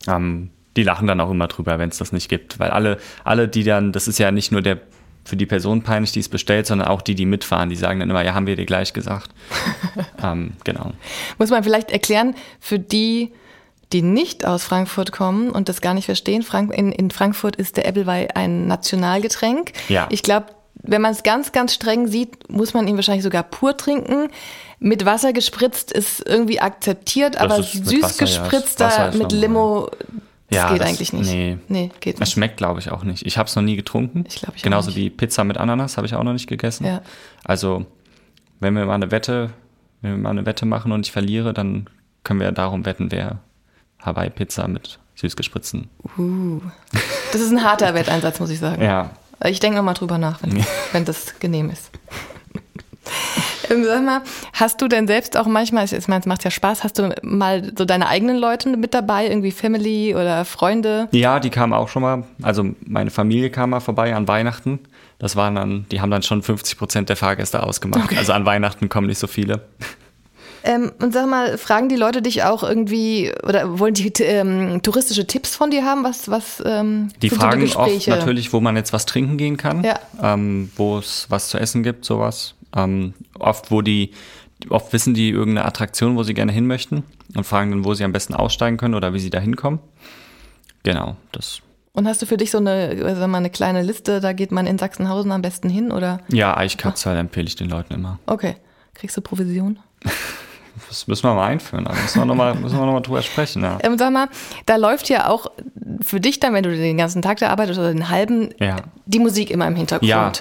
Ähm, 0.06 0.50
die 0.76 0.82
lachen 0.82 1.06
dann 1.06 1.20
auch 1.20 1.30
immer 1.30 1.48
drüber, 1.48 1.78
wenn 1.78 1.90
es 1.90 1.98
das 1.98 2.12
nicht 2.12 2.28
gibt. 2.28 2.58
Weil 2.58 2.70
alle, 2.70 2.98
alle, 3.24 3.48
die 3.48 3.64
dann, 3.64 3.92
das 3.92 4.08
ist 4.08 4.18
ja 4.18 4.30
nicht 4.30 4.52
nur 4.52 4.62
der 4.62 4.80
für 5.24 5.36
die 5.36 5.46
Person 5.46 5.82
peinlich, 5.82 6.12
die 6.12 6.20
es 6.20 6.28
bestellt, 6.28 6.66
sondern 6.66 6.88
auch 6.88 7.00
die, 7.00 7.14
die 7.14 7.26
mitfahren, 7.26 7.68
die 7.68 7.76
sagen 7.76 8.00
dann 8.00 8.10
immer, 8.10 8.24
ja, 8.24 8.34
haben 8.34 8.46
wir 8.46 8.56
dir 8.56 8.66
gleich 8.66 8.92
gesagt. 8.92 9.30
ähm, 10.22 10.54
genau. 10.64 10.92
Muss 11.38 11.50
man 11.50 11.62
vielleicht 11.62 11.92
erklären, 11.92 12.34
für 12.58 12.78
die, 12.78 13.32
die 13.92 14.02
nicht 14.02 14.44
aus 14.44 14.64
Frankfurt 14.64 15.12
kommen 15.12 15.50
und 15.50 15.68
das 15.68 15.80
gar 15.80 15.94
nicht 15.94 16.06
verstehen, 16.06 16.42
Frank 16.42 16.72
in, 16.72 16.90
in 16.90 17.10
Frankfurt 17.10 17.56
ist 17.56 17.76
der 17.76 17.86
Appleby 17.86 18.28
ein 18.34 18.66
Nationalgetränk. 18.66 19.72
Ja. 19.88 20.08
Ich 20.10 20.22
glaube, 20.22 20.46
wenn 20.74 21.00
man 21.00 21.12
es 21.12 21.22
ganz, 21.22 21.52
ganz 21.52 21.74
streng 21.74 22.08
sieht, 22.08 22.50
muss 22.50 22.74
man 22.74 22.88
ihn 22.88 22.96
wahrscheinlich 22.96 23.22
sogar 23.22 23.44
pur 23.44 23.76
trinken. 23.76 24.28
Mit 24.80 25.04
Wasser 25.04 25.32
gespritzt 25.32 25.92
ist 25.92 26.26
irgendwie 26.26 26.60
akzeptiert, 26.60 27.36
das 27.36 27.42
aber 27.42 27.62
süß 27.62 28.02
Wasser, 28.02 28.24
gespritzter 28.24 29.12
ja. 29.12 29.16
mit 29.16 29.30
Limo, 29.30 29.88
das 30.52 30.62
ja, 30.62 30.72
geht 30.72 30.80
das, 30.80 30.88
eigentlich 30.88 31.12
nicht. 31.12 31.30
Nee, 31.30 31.58
nee 31.68 31.90
geht 32.00 32.18
nicht. 32.18 32.28
Es 32.28 32.32
schmeckt, 32.32 32.56
glaube 32.56 32.80
ich, 32.80 32.90
auch 32.90 33.04
nicht. 33.04 33.26
Ich 33.26 33.38
habe 33.38 33.48
es 33.48 33.56
noch 33.56 33.62
nie 33.62 33.76
getrunken. 33.76 34.24
Ich 34.28 34.36
glaube, 34.36 34.54
ich 34.56 34.62
Genauso 34.62 34.94
wie 34.94 35.10
Pizza 35.10 35.44
mit 35.44 35.58
Ananas 35.58 35.96
habe 35.96 36.06
ich 36.06 36.14
auch 36.14 36.22
noch 36.22 36.32
nicht 36.32 36.46
gegessen. 36.46 36.86
Ja. 36.86 37.02
Also, 37.44 37.86
wenn 38.60 38.74
wir 38.74 38.84
mal 38.84 38.94
eine 38.94 39.10
Wette, 39.10 39.50
wenn 40.00 40.12
wir 40.12 40.18
mal 40.18 40.30
eine 40.30 40.46
Wette 40.46 40.66
machen 40.66 40.92
und 40.92 41.06
ich 41.06 41.12
verliere, 41.12 41.52
dann 41.52 41.88
können 42.24 42.40
wir 42.40 42.52
darum 42.52 42.84
wetten, 42.84 43.10
wer 43.10 43.40
Hawaii-Pizza 44.00 44.68
mit 44.68 44.98
süßgespritzten. 45.14 45.88
Uh, 46.18 46.60
das 47.32 47.40
ist 47.40 47.50
ein 47.50 47.64
harter 47.64 47.94
Wetteinsatz, 47.94 48.40
muss 48.40 48.50
ich 48.50 48.58
sagen. 48.58 48.82
Ja. 48.82 49.10
Ich 49.44 49.60
denke 49.60 49.76
nochmal 49.76 49.94
drüber 49.94 50.18
nach, 50.18 50.42
wenn, 50.42 50.64
wenn 50.92 51.04
das 51.04 51.38
genehm 51.40 51.70
ist. 51.70 51.90
Sag 53.84 54.04
mal, 54.04 54.22
hast 54.52 54.80
du 54.80 54.88
denn 54.88 55.06
selbst 55.06 55.36
auch 55.36 55.46
manchmal, 55.46 55.84
ich 55.84 56.08
meine, 56.08 56.20
es 56.20 56.26
macht 56.26 56.44
ja 56.44 56.50
Spaß, 56.50 56.84
hast 56.84 56.98
du 56.98 57.14
mal 57.22 57.72
so 57.76 57.84
deine 57.84 58.08
eigenen 58.08 58.36
Leute 58.36 58.68
mit 58.76 58.94
dabei, 58.94 59.26
irgendwie 59.26 59.50
Family 59.50 60.14
oder 60.14 60.44
Freunde? 60.44 61.08
Ja, 61.12 61.40
die 61.40 61.50
kamen 61.50 61.72
auch 61.72 61.88
schon 61.88 62.02
mal. 62.02 62.24
Also 62.42 62.66
meine 62.86 63.10
Familie 63.10 63.50
kam 63.50 63.70
mal 63.70 63.80
vorbei 63.80 64.14
an 64.14 64.28
Weihnachten. 64.28 64.80
Das 65.18 65.36
waren 65.36 65.54
dann, 65.54 65.86
die 65.90 66.00
haben 66.00 66.10
dann 66.10 66.22
schon 66.22 66.42
50 66.42 66.76
Prozent 66.76 67.08
der 67.08 67.16
Fahrgäste 67.16 67.62
ausgemacht. 67.62 68.04
Okay. 68.04 68.16
Also 68.16 68.32
an 68.32 68.44
Weihnachten 68.44 68.88
kommen 68.88 69.06
nicht 69.06 69.18
so 69.18 69.26
viele. 69.26 69.62
Ähm, 70.64 70.92
und 71.00 71.12
sag 71.12 71.28
mal, 71.28 71.58
fragen 71.58 71.88
die 71.88 71.96
Leute 71.96 72.22
dich 72.22 72.44
auch 72.44 72.62
irgendwie 72.62 73.32
oder 73.42 73.78
wollen 73.78 73.94
die 73.94 74.12
ähm, 74.22 74.80
touristische 74.82 75.26
Tipps 75.26 75.56
von 75.56 75.70
dir 75.70 75.84
haben? 75.84 76.04
Was, 76.04 76.30
was 76.30 76.62
ähm, 76.64 77.08
Die 77.20 77.30
fragen 77.30 77.64
die 77.64 77.74
oft 77.74 78.06
natürlich, 78.06 78.52
wo 78.52 78.60
man 78.60 78.76
jetzt 78.76 78.92
was 78.92 79.06
trinken 79.06 79.36
gehen 79.36 79.56
kann, 79.56 79.82
ja. 79.82 79.98
ähm, 80.22 80.70
wo 80.76 80.98
es 80.98 81.26
was 81.28 81.48
zu 81.48 81.58
essen 81.58 81.82
gibt, 81.82 82.04
sowas. 82.04 82.54
Oft, 83.42 83.70
wo 83.70 83.82
die, 83.82 84.12
oft 84.68 84.92
wissen 84.92 85.14
die 85.14 85.30
irgendeine 85.30 85.66
Attraktion, 85.66 86.16
wo 86.16 86.22
sie 86.22 86.34
gerne 86.34 86.52
hin 86.52 86.66
möchten 86.66 87.04
und 87.34 87.44
fragen 87.44 87.70
dann, 87.70 87.84
wo 87.84 87.94
sie 87.94 88.04
am 88.04 88.12
besten 88.12 88.34
aussteigen 88.34 88.76
können 88.76 88.94
oder 88.94 89.14
wie 89.14 89.18
sie 89.18 89.30
da 89.30 89.38
hinkommen. 89.38 89.80
Genau, 90.82 91.16
das. 91.32 91.60
Und 91.94 92.08
hast 92.08 92.22
du 92.22 92.26
für 92.26 92.38
dich 92.38 92.50
so 92.50 92.58
eine, 92.58 93.14
sag 93.14 93.28
mal, 93.28 93.38
eine 93.38 93.50
kleine 93.50 93.82
Liste, 93.82 94.20
da 94.20 94.32
geht 94.32 94.50
man 94.50 94.66
in 94.66 94.78
Sachsenhausen 94.78 95.30
am 95.30 95.42
besten 95.42 95.68
hin, 95.68 95.92
oder? 95.92 96.20
Ja, 96.28 96.56
Eichkatzal 96.56 97.16
empfehle 97.18 97.46
ich 97.46 97.56
den 97.56 97.68
Leuten 97.68 97.94
immer. 97.94 98.18
Okay. 98.26 98.56
Kriegst 98.94 99.16
du 99.16 99.20
Provision? 99.20 99.78
Das 100.88 101.06
müssen 101.06 101.24
wir 101.24 101.34
mal 101.34 101.48
einführen. 101.48 101.84
Da 101.84 101.92
müssen 101.92 102.18
wir 102.18 102.24
nochmal 102.24 102.54
noch, 102.54 103.00
drüber 103.02 103.22
sprechen. 103.22 103.62
Ja. 103.62 103.78
Ähm, 103.82 103.98
sag 103.98 104.12
mal, 104.12 104.28
da 104.66 104.76
läuft 104.76 105.08
ja 105.08 105.28
auch 105.28 105.46
für 106.00 106.20
dich 106.20 106.40
dann, 106.40 106.54
wenn 106.54 106.62
du 106.62 106.74
den 106.74 106.96
ganzen 106.96 107.22
Tag 107.22 107.38
da 107.38 107.48
arbeitest 107.48 107.78
oder 107.78 107.92
den 107.92 108.08
halben, 108.08 108.54
ja. 108.58 108.76
die 109.06 109.18
Musik 109.18 109.50
immer 109.50 109.66
im 109.66 109.76
Hintergrund. 109.76 110.08
Ja. 110.08 110.32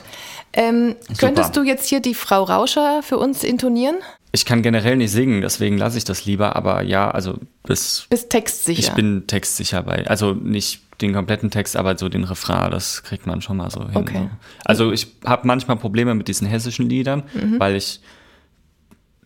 Ähm, 0.53 0.96
könntest 1.17 1.55
du 1.55 1.63
jetzt 1.63 1.88
hier 1.88 2.01
die 2.01 2.13
Frau 2.13 2.43
Rauscher 2.43 3.01
für 3.03 3.17
uns 3.17 3.43
intonieren? 3.43 3.96
Ich 4.34 4.46
kann 4.46 4.62
generell 4.62 4.96
nicht 4.96 5.12
singen, 5.12 5.41
deswegen 5.41 5.77
lasse 5.77 5.98
ich 5.98 6.05
das 6.05 6.25
lieber, 6.25 6.55
aber 6.55 6.84
ja, 6.84 7.12
also 7.12 7.38
bis. 7.63 8.08
Bist 8.10 8.29
textsicher. 8.29 8.79
Ich 8.79 8.91
bin 8.91 9.27
textsicher 9.27 9.84
bei. 9.84 10.08
Also 10.08 10.34
nicht 10.34 10.81
den 11.01 11.13
kompletten 11.13 11.50
Text, 11.51 11.75
aber 11.75 11.98
so 11.98 12.08
den 12.10 12.24
Refrain, 12.24 12.72
das 12.72 13.03
kriegt 13.03 13.25
man 13.25 13.41
schon 13.41 13.58
mal 13.58 13.70
so 13.70 13.81
hin. 13.81 13.96
Okay. 13.96 14.17
So. 14.17 14.29
Also 14.65 14.91
ich 14.91 15.08
habe 15.25 15.48
manchmal 15.48 15.77
Probleme 15.77 16.15
mit 16.15 16.27
diesen 16.27 16.48
hessischen 16.48 16.89
Liedern, 16.89 17.24
mhm. 17.34 17.60
weil 17.60 17.75
ich 17.75 18.01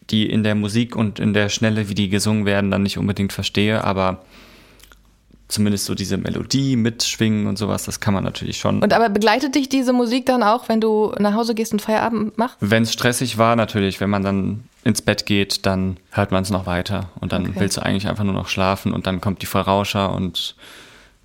die 0.09 0.29
in 0.29 0.43
der 0.43 0.55
Musik 0.55 0.95
und 0.95 1.19
in 1.19 1.33
der 1.33 1.49
Schnelle, 1.49 1.89
wie 1.89 1.95
die 1.95 2.09
gesungen 2.09 2.45
werden, 2.45 2.71
dann 2.71 2.83
nicht 2.83 2.97
unbedingt 2.97 3.33
verstehe, 3.33 3.83
aber 3.83 4.23
zumindest 5.47 5.85
so 5.85 5.95
diese 5.95 6.17
Melodie 6.17 6.75
mitschwingen 6.75 7.47
und 7.47 7.57
sowas, 7.57 7.83
das 7.83 7.99
kann 7.99 8.13
man 8.13 8.23
natürlich 8.23 8.57
schon. 8.57 8.81
Und 8.81 8.93
aber 8.93 9.09
begleitet 9.09 9.55
dich 9.55 9.69
diese 9.69 9.93
Musik 9.93 10.25
dann 10.25 10.43
auch, 10.43 10.69
wenn 10.69 10.81
du 10.81 11.13
nach 11.19 11.33
Hause 11.33 11.53
gehst 11.53 11.71
und 11.73 11.81
Feierabend 11.81 12.37
machst? 12.37 12.57
Wenn 12.59 12.83
es 12.83 12.93
stressig 12.93 13.37
war, 13.37 13.55
natürlich. 13.55 13.99
Wenn 14.01 14.09
man 14.09 14.23
dann 14.23 14.63
ins 14.83 15.01
Bett 15.01 15.25
geht, 15.25 15.65
dann 15.65 15.97
hört 16.11 16.31
man 16.31 16.43
es 16.43 16.49
noch 16.49 16.65
weiter 16.65 17.09
und 17.19 17.31
dann 17.31 17.43
okay. 17.47 17.59
willst 17.59 17.77
du 17.77 17.81
eigentlich 17.81 18.07
einfach 18.07 18.23
nur 18.23 18.33
noch 18.33 18.47
schlafen 18.47 18.93
und 18.93 19.07
dann 19.07 19.21
kommt 19.21 19.41
die 19.41 19.47
Verrauscher 19.47 20.13
und 20.13 20.55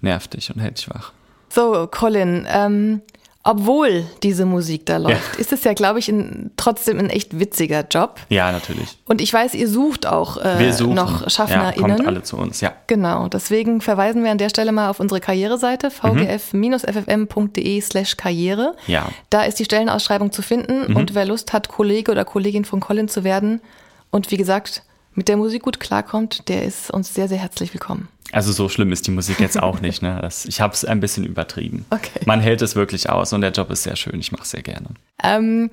nervt 0.00 0.34
dich 0.34 0.52
und 0.54 0.60
hält 0.60 0.78
dich 0.78 0.90
wach. 0.90 1.12
So, 1.48 1.88
Colin, 1.90 2.46
ähm, 2.48 3.02
obwohl 3.42 4.04
diese 4.22 4.44
Musik 4.44 4.84
da 4.84 4.98
läuft, 4.98 5.34
ja. 5.34 5.40
ist 5.40 5.50
es 5.52 5.64
ja, 5.64 5.72
glaube 5.72 5.98
ich, 5.98 6.08
ein, 6.08 6.50
trotzdem 6.58 6.98
ein 6.98 7.08
echt 7.08 7.40
witziger 7.40 7.86
Job. 7.90 8.20
Ja, 8.28 8.52
natürlich. 8.52 8.98
Und 9.06 9.22
ich 9.22 9.32
weiß, 9.32 9.54
ihr 9.54 9.66
sucht 9.66 10.06
auch 10.06 10.36
äh, 10.36 10.70
noch 10.82 11.30
SchaffnerInnen. 11.30 11.88
Ja, 11.88 11.96
kommt 11.96 12.06
alle 12.06 12.22
zu 12.22 12.36
uns, 12.36 12.60
ja. 12.60 12.74
Genau, 12.86 13.28
deswegen 13.28 13.80
verweisen 13.80 14.24
wir 14.24 14.30
an 14.30 14.36
der 14.36 14.50
Stelle 14.50 14.72
mal 14.72 14.90
auf 14.90 15.00
unsere 15.00 15.20
Karriereseite 15.20 15.90
vgf-ffm.de 15.90 17.80
slash 17.80 18.18
Karriere. 18.18 18.76
Ja. 18.86 19.08
Da 19.30 19.44
ist 19.44 19.58
die 19.58 19.64
Stellenausschreibung 19.64 20.32
zu 20.32 20.42
finden 20.42 20.90
mhm. 20.90 20.96
und 20.96 21.14
wer 21.14 21.24
Lust 21.24 21.54
hat, 21.54 21.68
Kollege 21.68 22.12
oder 22.12 22.26
Kollegin 22.26 22.66
von 22.66 22.80
Colin 22.80 23.08
zu 23.08 23.24
werden 23.24 23.62
und 24.10 24.30
wie 24.30 24.36
gesagt, 24.36 24.82
mit 25.14 25.28
der 25.28 25.36
Musik 25.36 25.62
gut 25.62 25.80
klarkommt, 25.80 26.48
der 26.48 26.64
ist 26.64 26.90
uns 26.90 27.14
sehr, 27.14 27.28
sehr 27.28 27.38
herzlich 27.38 27.72
willkommen. 27.74 28.08
Also 28.32 28.52
so 28.52 28.68
schlimm 28.68 28.92
ist 28.92 29.06
die 29.06 29.10
Musik 29.10 29.40
jetzt 29.40 29.60
auch 29.60 29.80
nicht. 29.80 30.02
Ne? 30.02 30.18
Das, 30.22 30.44
ich 30.44 30.60
habe 30.60 30.72
es 30.72 30.84
ein 30.84 31.00
bisschen 31.00 31.24
übertrieben. 31.24 31.84
Okay. 31.90 32.20
Man 32.26 32.40
hält 32.40 32.62
es 32.62 32.76
wirklich 32.76 33.10
aus 33.10 33.32
und 33.32 33.40
der 33.40 33.50
Job 33.50 33.70
ist 33.70 33.82
sehr 33.82 33.96
schön. 33.96 34.20
Ich 34.20 34.30
mache 34.30 34.42
es 34.42 34.50
sehr 34.50 34.62
gerne. 34.62 34.86
Ähm, 35.22 35.70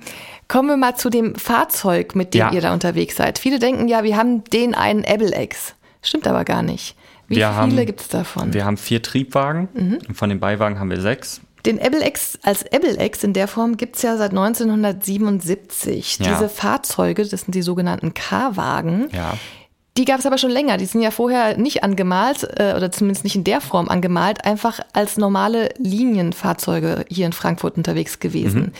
kommen 0.48 0.68
wir 0.68 0.76
mal 0.76 0.96
zu 0.96 1.08
dem 1.08 1.36
Fahrzeug, 1.36 2.16
mit 2.16 2.34
dem 2.34 2.40
ja. 2.40 2.52
ihr 2.52 2.60
da 2.60 2.72
unterwegs 2.72 3.16
seid. 3.16 3.38
Viele 3.38 3.58
denken 3.58 3.86
ja, 3.86 4.02
wir 4.02 4.16
haben 4.16 4.42
den 4.44 4.74
einen 4.74 5.04
Apple 5.04 5.40
X. 5.40 5.74
Stimmt 6.02 6.26
aber 6.26 6.44
gar 6.44 6.62
nicht. 6.62 6.96
Wie 7.28 7.36
Wir 7.36 7.54
viele 7.68 7.84
gibt 7.84 8.00
es 8.00 8.08
davon? 8.08 8.54
Wir 8.54 8.64
haben 8.64 8.76
vier 8.76 9.02
Triebwagen 9.02 9.68
und 10.08 10.16
von 10.16 10.30
den 10.30 10.40
Beiwagen 10.40 10.80
haben 10.80 10.90
wir 10.90 11.00
sechs. 11.00 11.42
Den 11.66 11.78
Ebel 11.78 12.02
X 12.02 12.38
als 12.42 12.62
Ebel 12.72 13.00
X 13.00 13.24
in 13.24 13.32
der 13.32 13.48
Form 13.48 13.76
gibt 13.76 13.96
es 13.96 14.02
ja 14.02 14.16
seit 14.16 14.30
1977. 14.30 16.18
Ja. 16.20 16.32
Diese 16.34 16.48
Fahrzeuge, 16.48 17.24
das 17.26 17.42
sind 17.42 17.54
die 17.54 17.62
sogenannten 17.62 18.14
K-Wagen, 18.14 19.08
Ja. 19.12 19.34
die 19.96 20.04
gab 20.04 20.20
es 20.20 20.26
aber 20.26 20.38
schon 20.38 20.50
länger. 20.50 20.76
Die 20.76 20.86
sind 20.86 21.02
ja 21.02 21.10
vorher 21.10 21.56
nicht 21.58 21.82
angemalt 21.82 22.44
äh, 22.58 22.74
oder 22.76 22.90
zumindest 22.92 23.24
nicht 23.24 23.34
in 23.36 23.44
der 23.44 23.60
Form 23.60 23.88
angemalt, 23.88 24.44
einfach 24.44 24.80
als 24.92 25.16
normale 25.16 25.70
Linienfahrzeuge 25.78 27.04
hier 27.08 27.26
in 27.26 27.32
Frankfurt 27.32 27.76
unterwegs 27.76 28.20
gewesen. 28.20 28.72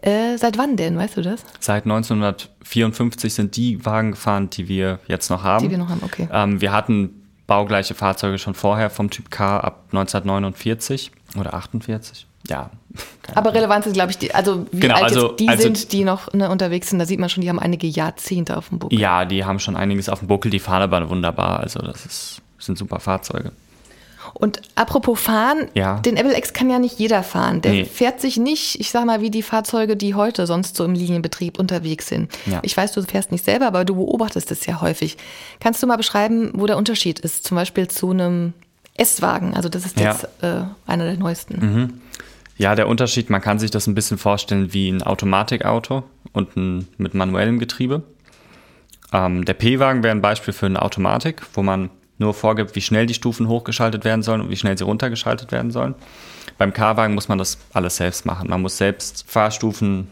Äh, 0.00 0.36
seit 0.38 0.58
wann 0.58 0.76
denn, 0.76 0.96
weißt 0.96 1.16
du 1.16 1.22
das? 1.22 1.40
Seit 1.58 1.84
1954 1.84 3.34
sind 3.34 3.56
die 3.56 3.84
Wagen 3.84 4.12
gefahren, 4.12 4.48
die 4.50 4.68
wir 4.68 5.00
jetzt 5.08 5.28
noch 5.28 5.42
haben. 5.42 5.64
Die 5.64 5.70
wir 5.70 5.78
noch 5.78 5.88
haben, 5.88 6.02
okay. 6.04 6.28
Ähm, 6.32 6.60
wir 6.60 6.72
hatten 6.72 7.17
baugleiche 7.48 7.94
Fahrzeuge 7.94 8.38
schon 8.38 8.54
vorher 8.54 8.90
vom 8.90 9.10
Typ 9.10 9.32
K 9.32 9.58
ab 9.58 9.80
1949 9.90 11.10
oder 11.36 11.54
48. 11.54 12.26
Ja. 12.46 12.70
Aber. 13.34 13.52
Relevanz 13.52 13.86
ist, 13.86 13.94
glaube 13.94 14.12
ich, 14.12 14.18
die, 14.18 14.32
also 14.32 14.66
wie 14.70 14.80
Genau, 14.80 14.94
alt 14.94 15.04
also- 15.04 15.32
die 15.32 15.48
also- 15.48 15.62
sind, 15.64 15.92
die 15.92 16.04
noch 16.04 16.32
ne, 16.32 16.48
unterwegs 16.50 16.90
sind. 16.90 17.00
Da 17.00 17.06
sieht 17.06 17.18
man 17.18 17.28
schon, 17.28 17.40
die 17.40 17.48
haben 17.48 17.58
einige 17.58 17.88
Jahrzehnte 17.88 18.56
auf 18.56 18.68
dem 18.68 18.78
Buckel. 18.78 19.00
Ja, 19.00 19.24
die 19.24 19.44
haben 19.44 19.58
schon 19.58 19.74
einiges 19.76 20.08
auf 20.08 20.20
dem 20.20 20.28
Buckel, 20.28 20.50
die 20.52 20.60
fahren 20.60 20.82
aber 20.82 21.08
wunderbar. 21.10 21.60
Also 21.60 21.80
das 21.80 22.06
ist, 22.06 22.42
das 22.58 22.66
sind 22.66 22.78
super 22.78 23.00
Fahrzeuge. 23.00 23.50
Und 24.34 24.60
apropos 24.74 25.20
fahren, 25.20 25.68
Ja. 25.74 25.98
den 26.00 26.16
Apple 26.16 26.36
X 26.36 26.52
kann 26.52 26.70
ja 26.70 26.78
nicht 26.78 26.98
jeder 26.98 27.22
fahren. 27.22 27.60
Der 27.62 27.72
Nee. 27.72 27.84
fährt 27.84 28.20
sich 28.20 28.36
nicht, 28.36 28.78
ich 28.80 28.90
sag 28.90 29.04
mal, 29.06 29.20
wie 29.20 29.30
die 29.30 29.42
Fahrzeuge, 29.42 29.96
die 29.96 30.14
heute 30.14 30.46
sonst 30.46 30.76
so 30.76 30.84
im 30.84 30.94
Linienbetrieb 30.94 31.58
unterwegs 31.58 32.08
sind. 32.08 32.30
Ja. 32.46 32.60
Ich 32.62 32.76
weiß, 32.76 32.92
du 32.92 33.02
fährst 33.02 33.32
nicht 33.32 33.44
selber, 33.44 33.66
aber 33.66 33.84
du 33.84 33.94
beobachtest 33.96 34.50
es 34.50 34.64
ja 34.66 34.80
häufig. 34.80 35.16
Kannst 35.60 35.82
du 35.82 35.86
mal 35.86 35.96
beschreiben, 35.96 36.50
wo 36.54 36.66
der 36.66 36.76
Unterschied 36.76 37.18
ist? 37.20 37.44
Zum 37.46 37.56
Beispiel 37.56 37.88
zu 37.88 38.10
einem 38.10 38.52
S-Wagen. 38.96 39.54
Also 39.54 39.68
das 39.68 39.86
ist 39.86 39.98
Ja. 40.00 40.12
jetzt 40.12 40.28
äh, 40.42 40.62
einer 40.86 41.04
der 41.04 41.16
neuesten. 41.16 42.00
Ja, 42.56 42.74
der 42.74 42.88
Unterschied, 42.88 43.30
man 43.30 43.40
kann 43.40 43.58
sich 43.60 43.70
das 43.70 43.86
ein 43.86 43.94
bisschen 43.94 44.18
vorstellen 44.18 44.72
wie 44.72 44.88
ein 44.88 45.02
Automatikauto 45.02 46.02
und 46.32 46.56
ein 46.56 46.88
mit 46.98 47.14
manuellem 47.14 47.58
Getriebe. 47.60 48.02
Ähm, 49.12 49.44
der 49.44 49.54
P-Wagen 49.54 50.02
wäre 50.02 50.14
ein 50.14 50.20
Beispiel 50.20 50.52
für 50.52 50.66
eine 50.66 50.82
Automatik, 50.82 51.42
wo 51.54 51.62
man 51.62 51.90
nur 52.18 52.34
vorgibt, 52.34 52.74
wie 52.76 52.80
schnell 52.80 53.06
die 53.06 53.14
Stufen 53.14 53.48
hochgeschaltet 53.48 54.04
werden 54.04 54.22
sollen 54.22 54.40
und 54.40 54.50
wie 54.50 54.56
schnell 54.56 54.76
sie 54.76 54.84
runtergeschaltet 54.84 55.52
werden 55.52 55.70
sollen. 55.70 55.94
Beim 56.58 56.72
K-Wagen 56.72 57.14
muss 57.14 57.28
man 57.28 57.38
das 57.38 57.58
alles 57.72 57.96
selbst 57.96 58.26
machen. 58.26 58.50
Man 58.50 58.62
muss 58.62 58.76
selbst 58.76 59.24
Fahrstufen 59.28 60.08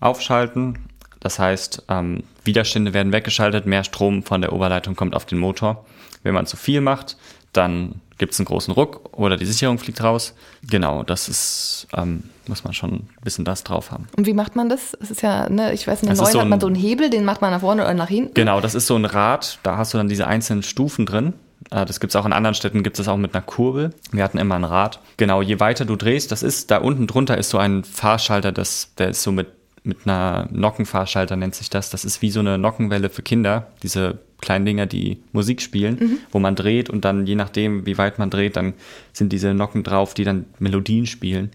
aufschalten. 0.00 0.78
Das 1.20 1.38
heißt, 1.38 1.84
ähm, 1.88 2.22
Widerstände 2.44 2.94
werden 2.94 3.12
weggeschaltet, 3.12 3.66
mehr 3.66 3.84
Strom 3.84 4.22
von 4.22 4.40
der 4.40 4.52
Oberleitung 4.52 4.94
kommt 4.94 5.16
auf 5.16 5.24
den 5.24 5.38
Motor. 5.38 5.84
Wenn 6.22 6.34
man 6.34 6.46
zu 6.46 6.56
viel 6.56 6.80
macht, 6.80 7.16
dann 7.52 8.00
gibt 8.18 8.32
es 8.32 8.40
einen 8.40 8.46
großen 8.46 8.74
Ruck 8.74 9.16
oder 9.16 9.36
die 9.36 9.46
Sicherung 9.46 9.78
fliegt 9.78 10.02
raus. 10.02 10.34
Genau, 10.68 11.02
das 11.04 11.28
ist, 11.28 11.86
ähm, 11.96 12.24
muss 12.46 12.64
man 12.64 12.74
schon 12.74 12.90
ein 12.92 13.08
bisschen 13.22 13.44
das 13.44 13.62
drauf 13.64 13.90
haben. 13.90 14.08
Und 14.16 14.26
wie 14.26 14.32
macht 14.34 14.56
man 14.56 14.68
das? 14.68 14.96
Es 15.00 15.10
ist 15.10 15.22
ja, 15.22 15.48
ne, 15.48 15.72
ich 15.72 15.86
weiß, 15.86 16.02
ist 16.02 16.06
neuen 16.06 16.32
so 16.32 16.40
hat 16.40 16.48
man 16.48 16.60
so 16.60 16.66
einen 16.66 16.76
Hebel, 16.76 17.10
den 17.10 17.24
macht 17.24 17.40
man 17.40 17.52
nach 17.52 17.60
vorne 17.60 17.82
oder 17.84 17.94
nach 17.94 18.08
hinten. 18.08 18.34
Genau, 18.34 18.60
das 18.60 18.74
ist 18.74 18.86
so 18.86 18.96
ein 18.96 19.04
Rad, 19.04 19.58
da 19.62 19.76
hast 19.76 19.94
du 19.94 19.98
dann 19.98 20.08
diese 20.08 20.26
einzelnen 20.26 20.62
Stufen 20.62 21.06
drin. 21.06 21.34
Äh, 21.70 21.84
Das 21.86 22.00
gibt 22.00 22.12
es 22.12 22.16
auch 22.16 22.26
in 22.26 22.32
anderen 22.32 22.54
Städten, 22.54 22.82
gibt 22.82 22.98
es 22.98 23.06
auch 23.08 23.16
mit 23.16 23.34
einer 23.34 23.42
Kurbel. 23.42 23.90
Wir 24.10 24.24
hatten 24.24 24.38
immer 24.38 24.56
ein 24.56 24.64
Rad. 24.64 25.00
Genau, 25.16 25.40
je 25.42 25.60
weiter 25.60 25.84
du 25.84 25.96
drehst, 25.96 26.32
das 26.32 26.42
ist, 26.42 26.70
da 26.70 26.78
unten 26.78 27.06
drunter 27.06 27.38
ist 27.38 27.50
so 27.50 27.58
ein 27.58 27.84
Fahrschalter, 27.84 28.50
das, 28.52 28.94
der 28.98 29.10
ist 29.10 29.22
so 29.22 29.30
mit, 29.30 29.48
mit 29.88 29.98
einer 30.04 30.48
Nockenfahrschalter 30.52 31.34
nennt 31.36 31.54
sich 31.54 31.70
das. 31.70 31.90
Das 31.90 32.04
ist 32.04 32.22
wie 32.22 32.30
so 32.30 32.40
eine 32.40 32.58
Nockenwelle 32.58 33.08
für 33.08 33.22
Kinder, 33.22 33.68
diese 33.82 34.18
kleinen 34.40 34.66
Dinger, 34.66 34.86
die 34.86 35.20
Musik 35.32 35.62
spielen, 35.62 36.20
wo 36.30 36.38
man 36.38 36.54
dreht 36.54 36.90
und 36.90 37.04
dann 37.04 37.26
je 37.26 37.34
nachdem, 37.34 37.86
wie 37.86 37.98
weit 37.98 38.18
man 38.18 38.30
dreht, 38.30 38.56
dann 38.56 38.74
sind 39.12 39.32
diese 39.32 39.54
Nocken 39.54 39.82
drauf, 39.82 40.14
die 40.14 40.24
dann 40.24 40.44
Melodien 40.58 41.06
spielen. 41.06 41.50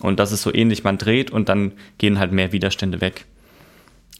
Und 0.00 0.18
das 0.18 0.32
ist 0.32 0.42
so 0.42 0.52
ähnlich, 0.52 0.84
man 0.84 0.98
dreht 0.98 1.30
und 1.30 1.48
dann 1.48 1.72
gehen 1.96 2.18
halt 2.18 2.32
mehr 2.32 2.52
Widerstände 2.52 3.00
weg 3.00 3.24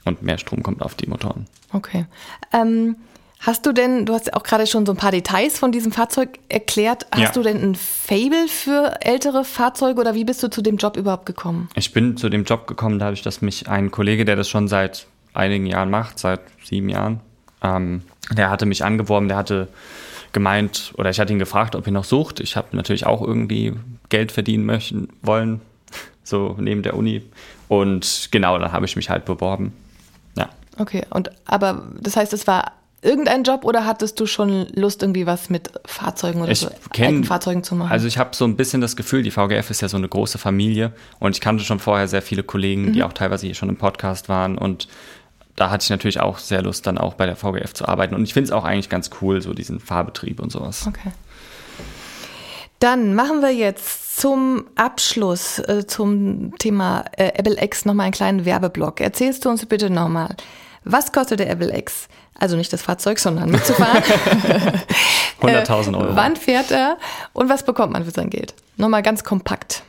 und 0.05 0.23
mehr 0.23 0.39
Strom 0.39 0.63
kommt 0.63 0.81
auf 0.81 0.95
die 0.95 1.09
Motoren. 1.09 1.47
Okay. 1.73 2.07
Ähm, 2.53 2.97
hast 3.41 3.65
du 3.67 3.73
denn, 3.73 4.05
du 4.07 4.15
hast 4.15 4.27
ja 4.27 4.35
auch 4.35 4.43
gerade 4.43 4.67
schon 4.67 4.85
so 4.87 4.93
ein 4.93 4.97
paar 4.97 5.13
Details 5.13 5.59
von 5.59 5.71
diesem 5.73 5.93
Fahrzeug 5.93 6.39
erklärt, 6.49 7.07
hast 7.13 7.21
Ja. 7.21 7.31
du 7.33 7.43
denn 7.43 7.63
ein 7.63 7.75
Fable 7.75 8.49
für 8.49 8.97
ältere 9.01 9.45
Fahrzeuge 9.45 10.01
oder 10.01 10.15
wie 10.15 10.25
bist 10.25 10.43
du 10.43 10.49
zu 10.49 10.61
dem 10.63 10.77
Job 10.77 10.97
überhaupt 10.97 11.27
gekommen? 11.27 11.69
Ich 11.75 11.93
bin 11.93 12.17
zu 12.17 12.29
dem 12.29 12.45
Job 12.45 12.67
gekommen, 12.67 12.99
dadurch, 12.99 13.23
dass 13.23 13.41
mich 13.41 13.69
ein 13.69 13.91
Kollege, 13.91 14.25
der 14.25 14.37
das 14.37 14.49
schon 14.49 14.67
seit 14.69 15.07
einigen 15.35 15.67
Jahren 15.67 15.91
macht, 15.91 16.19
seit 16.19 16.41
sieben 16.65 16.89
Jahren, 16.89 17.21
ähm, 17.63 18.03
der 18.33 18.51
hatte 18.51 18.67
mich 18.67 18.85
angeworben, 18.85 19.29
der 19.29 19.37
hatte 19.37 19.69
gemeint, 20.33 20.93
oder 20.97 21.11
ich 21.11 21.21
hatte 21.21 21.33
ihn 21.33 21.39
gefragt, 21.39 21.75
ob 21.75 21.87
er 21.87 21.93
noch 21.93 22.05
sucht. 22.05 22.41
Ich 22.41 22.57
habe 22.57 22.77
natürlich 22.77 23.07
auch 23.07 23.23
irgendwie 23.23 23.73
Geld 24.11 24.31
verdienen 24.33 24.67
möchten 24.67 25.09
wollen, 25.23 25.61
so 26.25 26.57
neben 26.59 26.83
der 26.83 26.97
Uni. 26.97 27.23
Und 27.69 28.29
genau, 28.31 28.59
dann 28.59 28.73
habe 28.73 28.85
ich 28.85 28.97
mich 28.97 29.09
halt 29.11 29.25
beworben. 29.25 29.73
Ja. 30.37 30.49
Okay, 30.79 31.05
und 31.11 31.31
aber 31.47 31.85
das 32.01 32.17
heißt, 32.17 32.33
es 32.33 32.47
war 32.47 32.73
irgendein 33.03 33.45
Job 33.45 33.65
oder 33.65 33.85
hattest 33.85 34.19
du 34.21 34.27
schon 34.27 34.67
Lust, 34.75 35.03
irgendwie 35.03 35.27
was 35.27 35.51
mit 35.51 35.71
Fahrzeugen 35.85 36.41
oder 36.43 36.51
Ich 36.51 36.61
so 36.61 36.69
kenn- 36.93 37.25
Fahrzeugen 37.25 37.63
zu 37.63 37.75
machen? 37.75 37.91
Also 37.93 38.07
ich 38.07 38.19
habe 38.19 38.35
so 38.35 38.45
ein 38.45 38.57
bisschen 38.57 38.81
das 38.81 38.97
Gefühl, 38.97 39.23
die 39.23 39.31
VGF 39.31 39.71
ist 39.71 39.81
ja 39.81 39.89
so 39.89 39.97
eine 39.97 40.09
große 40.09 40.39
Familie 40.39 40.93
und 41.19 41.35
ich 41.37 41.41
kannte 41.41 41.65
schon 41.65 41.79
vorher 41.79 42.09
sehr 42.09 42.23
viele 42.23 42.43
Kollegen, 42.43 42.93
die 42.93 43.03
auch 43.05 43.13
teilweise 43.13 43.47
hier 43.47 43.55
schon 43.55 43.69
im 43.69 43.77
Podcast 43.77 44.29
waren 44.29 44.59
und 44.59 44.89
da 45.57 45.71
hatte 45.71 45.83
ich 45.83 45.91
natürlich 45.91 46.21
auch 46.21 46.39
sehr 46.39 46.63
Lust, 46.63 46.87
dann 46.87 46.99
auch 46.99 47.15
bei 47.15 47.27
der 47.27 47.35
VGF 47.35 47.75
zu 47.75 47.89
arbeiten. 47.89 48.15
Und 48.15 48.23
ich 48.23 48.33
finde 48.33 48.47
es 48.47 48.53
auch 48.53 48.65
eigentlich 48.65 48.89
ganz 48.89 49.11
cool, 49.21 49.43
so 49.43 49.55
diesen 49.55 49.81
Fahrbetrieb 49.81 50.39
und 50.41 50.53
sowas. 50.53 50.87
Okay. 50.87 51.11
Dann 52.79 53.15
machen 53.17 53.43
wir 53.43 53.53
jetzt 53.53 54.21
zum 54.21 54.67
Abschluss 54.77 55.59
äh, 55.59 55.85
zum 55.87 56.57
Thema 56.59 57.05
äh, 57.17 57.33
Apple 57.35 57.61
X 57.61 57.85
nochmal 57.87 58.05
einen 58.05 58.13
kleinen 58.13 58.45
Werbeblock. 58.45 59.01
Erzählst 59.01 59.45
du 59.45 59.49
uns 59.49 59.67
bitte 59.67 59.91
nochmal, 59.91 60.37
was 60.89 61.13
kostet 61.13 61.41
der 61.41 61.51
Apple 61.51 61.77
X? 61.77 62.09
Also 62.39 62.57
nicht 62.57 62.73
das 62.73 62.83
Fahrzeug, 62.83 63.19
sondern 63.19 63.51
mitzufahren. 63.51 64.03
100.000 65.43 65.99
Euro. 65.99 66.13
Äh, 66.13 66.17
wann 66.17 66.37
fährt 66.37 66.71
er 66.71 66.97
und 67.33 67.49
was 67.49 67.65
bekommt 67.65 67.93
man 67.93 68.05
für 68.05 68.11
sein 68.11 68.31
Geld? 68.31 68.55
Nochmal 68.77 69.03
ganz 69.03 69.25
kompakt. 69.25 69.83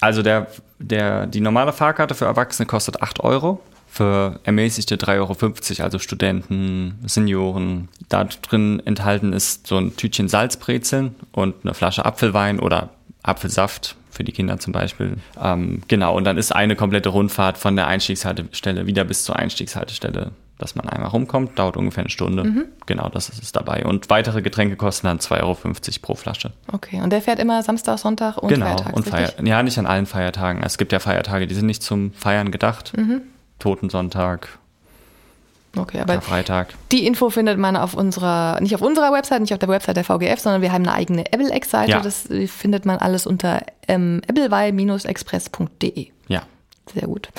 Also 0.00 0.22
der, 0.22 0.48
der, 0.78 1.26
die 1.26 1.40
normale 1.40 1.72
Fahrkarte 1.72 2.14
für 2.14 2.24
Erwachsene 2.24 2.66
kostet 2.66 3.02
8 3.02 3.20
Euro. 3.20 3.60
Für 3.88 4.40
ermäßigte 4.44 4.96
3,50 4.96 5.78
Euro, 5.78 5.84
also 5.84 5.98
Studenten, 5.98 6.98
Senioren. 7.06 7.88
Da 8.08 8.24
drin 8.24 8.80
enthalten 8.86 9.34
ist 9.34 9.66
so 9.66 9.76
ein 9.76 9.96
Tütchen 9.96 10.28
Salzbrezeln 10.28 11.14
und 11.30 11.56
eine 11.62 11.74
Flasche 11.74 12.06
Apfelwein 12.06 12.58
oder 12.58 12.88
Apfelsaft 13.22 13.96
für 14.12 14.24
die 14.24 14.32
Kinder 14.32 14.58
zum 14.58 14.72
Beispiel. 14.72 15.16
Ähm, 15.42 15.82
genau, 15.88 16.14
und 16.16 16.24
dann 16.24 16.36
ist 16.36 16.54
eine 16.54 16.76
komplette 16.76 17.08
Rundfahrt 17.08 17.58
von 17.58 17.74
der 17.74 17.86
Einstiegshaltestelle 17.88 18.86
wieder 18.86 19.04
bis 19.04 19.24
zur 19.24 19.36
Einstiegshaltestelle, 19.36 20.32
dass 20.58 20.74
man 20.74 20.88
einmal 20.88 21.08
rumkommt. 21.08 21.58
Dauert 21.58 21.76
ungefähr 21.76 22.02
eine 22.04 22.10
Stunde. 22.10 22.66
Genau, 22.86 23.08
das 23.08 23.30
ist 23.30 23.42
es 23.42 23.52
dabei. 23.52 23.84
Und 23.84 24.10
weitere 24.10 24.42
Getränke 24.42 24.76
kosten 24.76 25.06
dann 25.06 25.18
2,50 25.18 25.40
Euro 25.42 25.56
pro 26.02 26.14
Flasche. 26.14 26.52
Okay, 26.70 27.00
und 27.00 27.10
der 27.10 27.22
fährt 27.22 27.38
immer 27.38 27.62
Samstag, 27.62 27.98
Sonntag 27.98 28.36
und 28.38 28.48
Genau, 28.50 28.66
Feiertags, 28.66 28.92
und 28.92 29.08
Feier 29.08 29.28
richtig? 29.28 29.46
ja, 29.48 29.62
nicht 29.62 29.78
an 29.78 29.86
allen 29.86 30.06
Feiertagen. 30.06 30.62
Es 30.62 30.76
gibt 30.78 30.92
ja 30.92 31.00
Feiertage, 31.00 31.46
die 31.46 31.54
sind 31.54 31.66
nicht 31.66 31.82
zum 31.82 32.12
Feiern 32.12 32.50
gedacht. 32.52 32.92
Mhm. 32.96 33.22
Totensonntag, 33.58 34.58
Okay, 35.76 36.00
aber 36.00 36.14
Karfreitag. 36.14 36.74
die 36.90 37.06
Info 37.06 37.30
findet 37.30 37.58
man 37.58 37.76
auf 37.76 37.94
unserer, 37.94 38.60
nicht 38.60 38.74
auf 38.74 38.82
unserer 38.82 39.12
Website, 39.12 39.40
nicht 39.40 39.52
auf 39.54 39.58
der 39.58 39.70
Website 39.70 39.96
der 39.96 40.04
VGF, 40.04 40.38
sondern 40.38 40.60
wir 40.60 40.70
haben 40.70 40.86
eine 40.86 40.94
eigene 40.94 41.32
Apple 41.32 41.54
X-Seite. 41.54 41.90
Ja. 41.90 42.00
Das 42.00 42.28
äh, 42.30 42.46
findet 42.46 42.84
man 42.84 42.98
alles 42.98 43.26
unter 43.26 43.64
ähm, 43.88 44.20
appleby-express.de. 44.28 46.08
Ja. 46.28 46.42
Sehr 46.92 47.06
gut. 47.06 47.30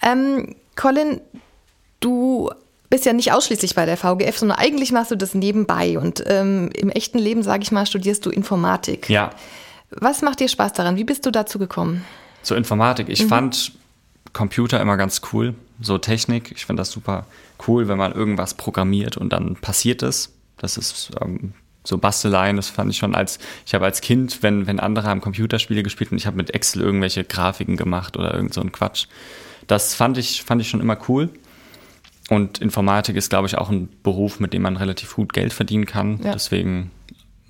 Ähm, 0.00 0.54
Colin, 0.76 1.20
du 1.98 2.50
bist 2.88 3.04
ja 3.04 3.12
nicht 3.12 3.32
ausschließlich 3.32 3.74
bei 3.74 3.86
der 3.86 3.96
VGF, 3.96 4.38
sondern 4.38 4.58
eigentlich 4.58 4.92
machst 4.92 5.10
du 5.10 5.16
das 5.16 5.34
nebenbei. 5.34 5.98
Und 5.98 6.22
ähm, 6.26 6.70
im 6.74 6.90
echten 6.90 7.18
Leben, 7.18 7.42
sage 7.42 7.62
ich 7.62 7.72
mal, 7.72 7.86
studierst 7.86 8.24
du 8.26 8.30
Informatik. 8.30 9.08
Ja. 9.08 9.30
Was 9.90 10.22
macht 10.22 10.40
dir 10.40 10.48
Spaß 10.48 10.74
daran? 10.74 10.96
Wie 10.96 11.04
bist 11.04 11.26
du 11.26 11.30
dazu 11.30 11.58
gekommen? 11.58 12.04
Zur 12.42 12.56
Informatik. 12.56 13.08
Mhm. 13.08 13.12
Ich 13.12 13.26
fand 13.26 13.72
Computer 14.32 14.80
immer 14.80 14.96
ganz 14.96 15.20
cool. 15.32 15.54
So 15.80 15.98
Technik. 15.98 16.52
Ich 16.52 16.64
finde 16.64 16.82
das 16.82 16.90
super 16.90 17.26
cool, 17.66 17.88
wenn 17.88 17.98
man 17.98 18.12
irgendwas 18.12 18.54
programmiert 18.54 19.16
und 19.16 19.32
dann 19.32 19.56
passiert 19.56 20.02
es. 20.02 20.32
Das 20.58 20.76
ist 20.76 21.10
ähm, 21.20 21.54
so 21.84 21.98
Basteleien, 21.98 22.56
das 22.56 22.68
fand 22.68 22.90
ich 22.90 22.98
schon 22.98 23.14
als, 23.14 23.38
ich 23.66 23.74
habe 23.74 23.84
als 23.84 24.00
Kind, 24.00 24.42
wenn, 24.42 24.66
wenn 24.66 24.78
andere 24.80 25.08
haben 25.08 25.20
Computerspiele 25.20 25.82
gespielt 25.82 26.12
und 26.12 26.18
ich 26.18 26.26
habe 26.26 26.36
mit 26.36 26.54
Excel 26.54 26.82
irgendwelche 26.82 27.24
Grafiken 27.24 27.76
gemacht 27.76 28.16
oder 28.16 28.34
irgend 28.34 28.54
so 28.54 28.60
ein 28.60 28.72
Quatsch. 28.72 29.06
Das 29.66 29.94
fand 29.94 30.18
ich, 30.18 30.42
fand 30.42 30.60
ich 30.60 30.68
schon 30.68 30.80
immer 30.80 30.98
cool. 31.08 31.30
Und 32.30 32.58
Informatik 32.58 33.16
ist, 33.16 33.30
glaube 33.30 33.48
ich, 33.48 33.58
auch 33.58 33.68
ein 33.68 33.88
Beruf, 34.02 34.40
mit 34.40 34.52
dem 34.52 34.62
man 34.62 34.76
relativ 34.76 35.16
gut 35.16 35.32
Geld 35.32 35.52
verdienen 35.52 35.86
kann. 35.86 36.20
Ja. 36.22 36.32
Deswegen 36.32 36.90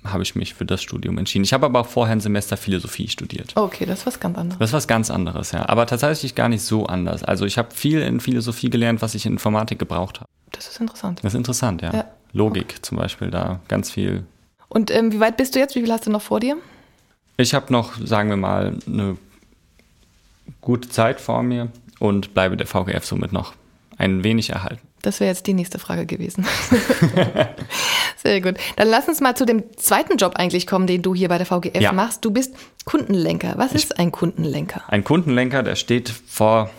habe 0.03 0.23
ich 0.23 0.35
mich 0.35 0.53
für 0.53 0.65
das 0.65 0.81
Studium 0.81 1.17
entschieden. 1.17 1.45
Ich 1.45 1.53
habe 1.53 1.65
aber 1.65 1.81
auch 1.81 1.87
vorher 1.87 2.15
ein 2.15 2.19
Semester 2.19 2.57
Philosophie 2.57 3.07
studiert. 3.07 3.53
Okay, 3.55 3.85
das 3.85 3.99
ist 3.99 4.05
was 4.05 4.19
ganz 4.19 4.37
anderes. 4.37 4.59
Das 4.59 4.69
ist 4.69 4.73
was 4.73 4.87
ganz 4.87 5.11
anderes, 5.11 5.51
ja. 5.51 5.67
Aber 5.67 5.85
tatsächlich 5.85 6.35
gar 6.35 6.49
nicht 6.49 6.63
so 6.63 6.85
anders. 6.85 7.23
Also 7.23 7.45
ich 7.45 7.57
habe 7.57 7.73
viel 7.73 8.01
in 8.01 8.19
Philosophie 8.19 8.69
gelernt, 8.69 9.01
was 9.01 9.15
ich 9.15 9.25
in 9.25 9.33
Informatik 9.33 9.79
gebraucht 9.79 10.19
habe. 10.19 10.29
Das 10.51 10.67
ist 10.67 10.79
interessant. 10.79 11.19
Das 11.23 11.33
ist 11.33 11.37
interessant, 11.37 11.81
ja. 11.81 11.93
Ja. 11.93 12.05
Logik 12.33 12.83
zum 12.85 12.97
Beispiel 12.97 13.29
da 13.29 13.59
ganz 13.67 13.91
viel. 13.91 14.25
Und 14.67 14.91
ähm, 14.91 15.11
wie 15.11 15.19
weit 15.19 15.37
bist 15.37 15.55
du 15.55 15.59
jetzt? 15.59 15.75
Wie 15.75 15.81
viel 15.81 15.91
hast 15.91 16.05
du 16.05 16.11
noch 16.11 16.21
vor 16.21 16.39
dir? 16.39 16.57
Ich 17.37 17.53
habe 17.53 17.71
noch, 17.71 17.93
sagen 18.03 18.29
wir 18.29 18.37
mal, 18.37 18.77
eine 18.87 19.17
gute 20.61 20.89
Zeit 20.89 21.21
vor 21.21 21.43
mir 21.43 21.69
und 21.99 22.33
bleibe 22.33 22.57
der 22.57 22.67
VGF 22.67 23.05
somit 23.05 23.33
noch 23.33 23.53
ein 23.97 24.23
wenig 24.23 24.49
erhalten. 24.49 24.81
Das 25.01 25.19
wäre 25.19 25.29
jetzt 25.29 25.47
die 25.47 25.53
nächste 25.53 25.79
Frage 25.79 26.05
gewesen. 26.05 26.45
Sehr 28.23 28.39
gut. 28.39 28.55
Dann 28.77 28.87
lass 28.87 29.09
uns 29.09 29.19
mal 29.19 29.35
zu 29.35 29.45
dem 29.45 29.63
zweiten 29.75 30.15
Job 30.15 30.37
eigentlich 30.37 30.65
kommen, 30.65 30.87
den 30.87 31.01
du 31.01 31.13
hier 31.13 31.27
bei 31.27 31.37
der 31.37 31.45
VGF 31.45 31.81
ja. 31.81 31.91
machst. 31.91 32.23
Du 32.23 32.31
bist 32.31 32.55
Kundenlenker. 32.85 33.55
Was 33.57 33.71
ich, 33.71 33.83
ist 33.83 33.99
ein 33.99 34.13
Kundenlenker? 34.13 34.81
Ein 34.87 35.03
Kundenlenker, 35.03 35.61
der 35.61 35.75
steht 35.75 36.09
vor 36.09 36.69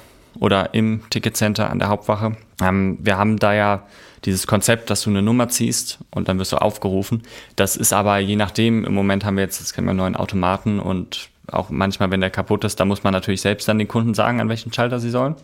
oder 0.40 0.72
im 0.72 1.02
Ticketcenter 1.10 1.68
an 1.70 1.78
der 1.78 1.88
Hauptwache. 1.88 2.36
Ähm, 2.62 2.98
wir 3.00 3.18
haben 3.18 3.38
da 3.38 3.52
ja 3.52 3.86
dieses 4.24 4.46
Konzept, 4.46 4.88
dass 4.88 5.02
du 5.02 5.10
eine 5.10 5.20
Nummer 5.20 5.50
ziehst 5.50 5.98
und 6.10 6.28
dann 6.28 6.38
wirst 6.38 6.52
du 6.52 6.56
aufgerufen. 6.56 7.22
Das 7.56 7.76
ist 7.76 7.92
aber 7.92 8.18
je 8.18 8.36
nachdem, 8.36 8.86
im 8.86 8.94
Moment 8.94 9.26
haben 9.26 9.36
wir 9.36 9.44
jetzt, 9.44 9.60
das 9.60 9.74
kennen 9.74 9.86
wir, 9.86 9.90
einen 9.90 9.98
neuen 9.98 10.16
Automaten 10.16 10.80
und 10.80 11.28
auch 11.52 11.68
manchmal, 11.68 12.10
wenn 12.10 12.22
der 12.22 12.30
kaputt 12.30 12.64
ist, 12.64 12.80
da 12.80 12.86
muss 12.86 13.04
man 13.04 13.12
natürlich 13.12 13.42
selbst 13.42 13.68
dann 13.68 13.78
den 13.78 13.86
Kunden 13.86 14.14
sagen, 14.14 14.40
an 14.40 14.48
welchen 14.48 14.72
Schalter 14.72 14.98
sie 14.98 15.10
sollen. 15.10 15.36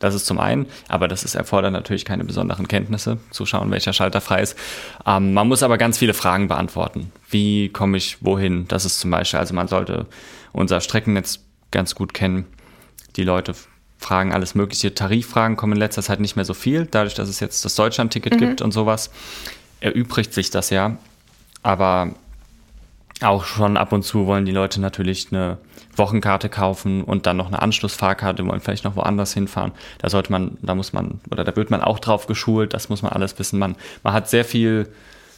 Das 0.00 0.14
ist 0.14 0.26
zum 0.26 0.40
einen, 0.40 0.66
aber 0.88 1.06
das 1.06 1.22
ist, 1.22 1.36
erfordert 1.36 1.72
natürlich 1.72 2.04
keine 2.04 2.24
besonderen 2.24 2.66
Kenntnisse, 2.66 3.18
zu 3.30 3.46
schauen, 3.46 3.70
welcher 3.70 3.92
Schalter 3.92 4.20
frei 4.20 4.42
ist. 4.42 4.56
Ähm, 5.06 5.34
man 5.34 5.46
muss 5.46 5.62
aber 5.62 5.78
ganz 5.78 5.98
viele 5.98 6.14
Fragen 6.14 6.48
beantworten. 6.48 7.12
Wie 7.28 7.68
komme 7.68 7.98
ich 7.98 8.16
wohin? 8.20 8.66
Das 8.66 8.84
ist 8.84 8.98
zum 8.98 9.10
Beispiel, 9.10 9.38
also 9.38 9.54
man 9.54 9.68
sollte 9.68 10.06
unser 10.52 10.80
Streckennetz 10.80 11.40
ganz 11.70 11.94
gut 11.94 12.14
kennen. 12.14 12.46
Die 13.16 13.24
Leute 13.24 13.54
fragen 13.98 14.32
alles 14.32 14.54
mögliche. 14.54 14.94
Tariffragen 14.94 15.56
kommen 15.56 15.74
in 15.74 15.78
letzter 15.78 16.02
Zeit 16.02 16.18
nicht 16.20 16.34
mehr 16.34 16.46
so 16.46 16.54
viel, 16.54 16.86
dadurch, 16.90 17.14
dass 17.14 17.28
es 17.28 17.38
jetzt 17.38 17.64
das 17.64 17.74
Deutschland-Ticket 17.74 18.34
mhm. 18.34 18.38
gibt 18.38 18.62
und 18.62 18.72
sowas. 18.72 19.10
Erübrigt 19.80 20.32
sich 20.32 20.50
das 20.50 20.70
ja. 20.70 20.96
Aber 21.62 22.14
auch 23.22 23.44
schon 23.44 23.76
ab 23.76 23.92
und 23.92 24.02
zu 24.02 24.26
wollen 24.26 24.44
die 24.44 24.52
Leute 24.52 24.80
natürlich 24.80 25.28
eine 25.30 25.58
Wochenkarte 25.96 26.48
kaufen 26.48 27.04
und 27.04 27.26
dann 27.26 27.36
noch 27.36 27.48
eine 27.48 27.60
Anschlussfahrkarte, 27.60 28.46
wollen 28.46 28.60
vielleicht 28.60 28.84
noch 28.84 28.96
woanders 28.96 29.34
hinfahren. 29.34 29.72
Da 29.98 30.08
sollte 30.08 30.32
man, 30.32 30.56
da 30.62 30.74
muss 30.74 30.92
man, 30.92 31.20
oder 31.30 31.44
da 31.44 31.54
wird 31.56 31.70
man 31.70 31.82
auch 31.82 31.98
drauf 31.98 32.26
geschult, 32.26 32.74
das 32.74 32.88
muss 32.88 33.02
man 33.02 33.12
alles 33.12 33.38
wissen. 33.38 33.58
Man, 33.58 33.76
man 34.02 34.12
hat 34.12 34.28
sehr 34.28 34.44
viel, 34.44 34.88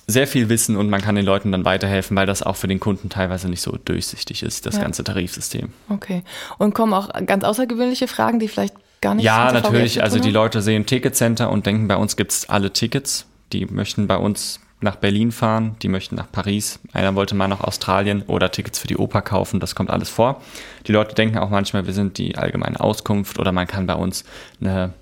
sehr 0.07 0.27
viel 0.27 0.49
Wissen 0.49 0.77
und 0.77 0.91
man 0.91 1.01
kann 1.01 1.15
den 1.15 1.25
Leuten 1.25 1.53
dann 1.53 1.65
weiterhelfen, 1.65 2.17
weil 2.17 2.27
das 2.27 2.43
auch 2.43 2.57
für 2.57 2.69
den 2.69 2.81
Kunden 2.81 3.09
teilweise 3.09 3.49
nicht 3.49 3.62
so 3.62 3.79
durchsichtig 3.85 4.43
ist, 4.43 4.67
das 4.67 4.77
ja. 4.77 4.83
ganze 4.83 5.05
Tarifsystem. 5.05 5.73
Okay. 5.89 6.23
Und 6.59 6.75
kommen 6.75 6.93
auch 6.93 7.09
ganz 7.27 7.45
außergewöhnliche 7.45 8.09
Fragen, 8.09 8.39
die 8.39 8.49
vielleicht 8.49 8.75
gar 9.01 9.15
nicht 9.15 9.25
Ja, 9.25 9.53
natürlich. 9.53 10.03
Also 10.03 10.19
die 10.19 10.31
Leute 10.31 10.62
sehen 10.62 10.87
Ticketcenter 10.87 11.51
und 11.51 11.67
denken, 11.67 11.89
bei 11.89 11.97
uns 11.97 12.17
gibt 12.17 12.33
es 12.33 12.49
alle 12.49 12.73
Tickets. 12.73 13.27
Die 13.53 13.67
möchten 13.67 14.07
bei 14.07 14.17
uns 14.17 14.61
nach 14.83 14.97
Berlin 14.97 15.33
fahren, 15.33 15.77
die 15.83 15.89
möchten 15.89 16.17
nach 16.17 16.31
Paris, 16.31 16.81
einer 16.93 17.15
wollte 17.15 17.35
mal 17.35 17.49
nach 17.49 17.61
Australien 17.61 18.23
oder 18.23 18.51
Tickets 18.51 18.79
für 18.79 18.89
die 18.89 18.97
Oper 18.97 19.23
kaufen, 19.23 19.61
das 19.61 19.75
kommt 19.75 19.91
alles 19.91 20.09
vor. 20.09 20.43
Die 20.87 20.93
Leute 20.93 21.15
denken 21.15 21.39
auch 21.39 21.51
manchmal, 21.51 21.87
wir 21.87 21.95
sind 21.95 22.19
die 22.19 22.37
allgemeine 22.37 22.81
Auskunft 22.81 23.39
oder 23.39 23.53
man 23.53 23.67
kann 23.67 23.87
bei 23.87 23.95
uns 23.95 24.25
eine, 24.61 24.93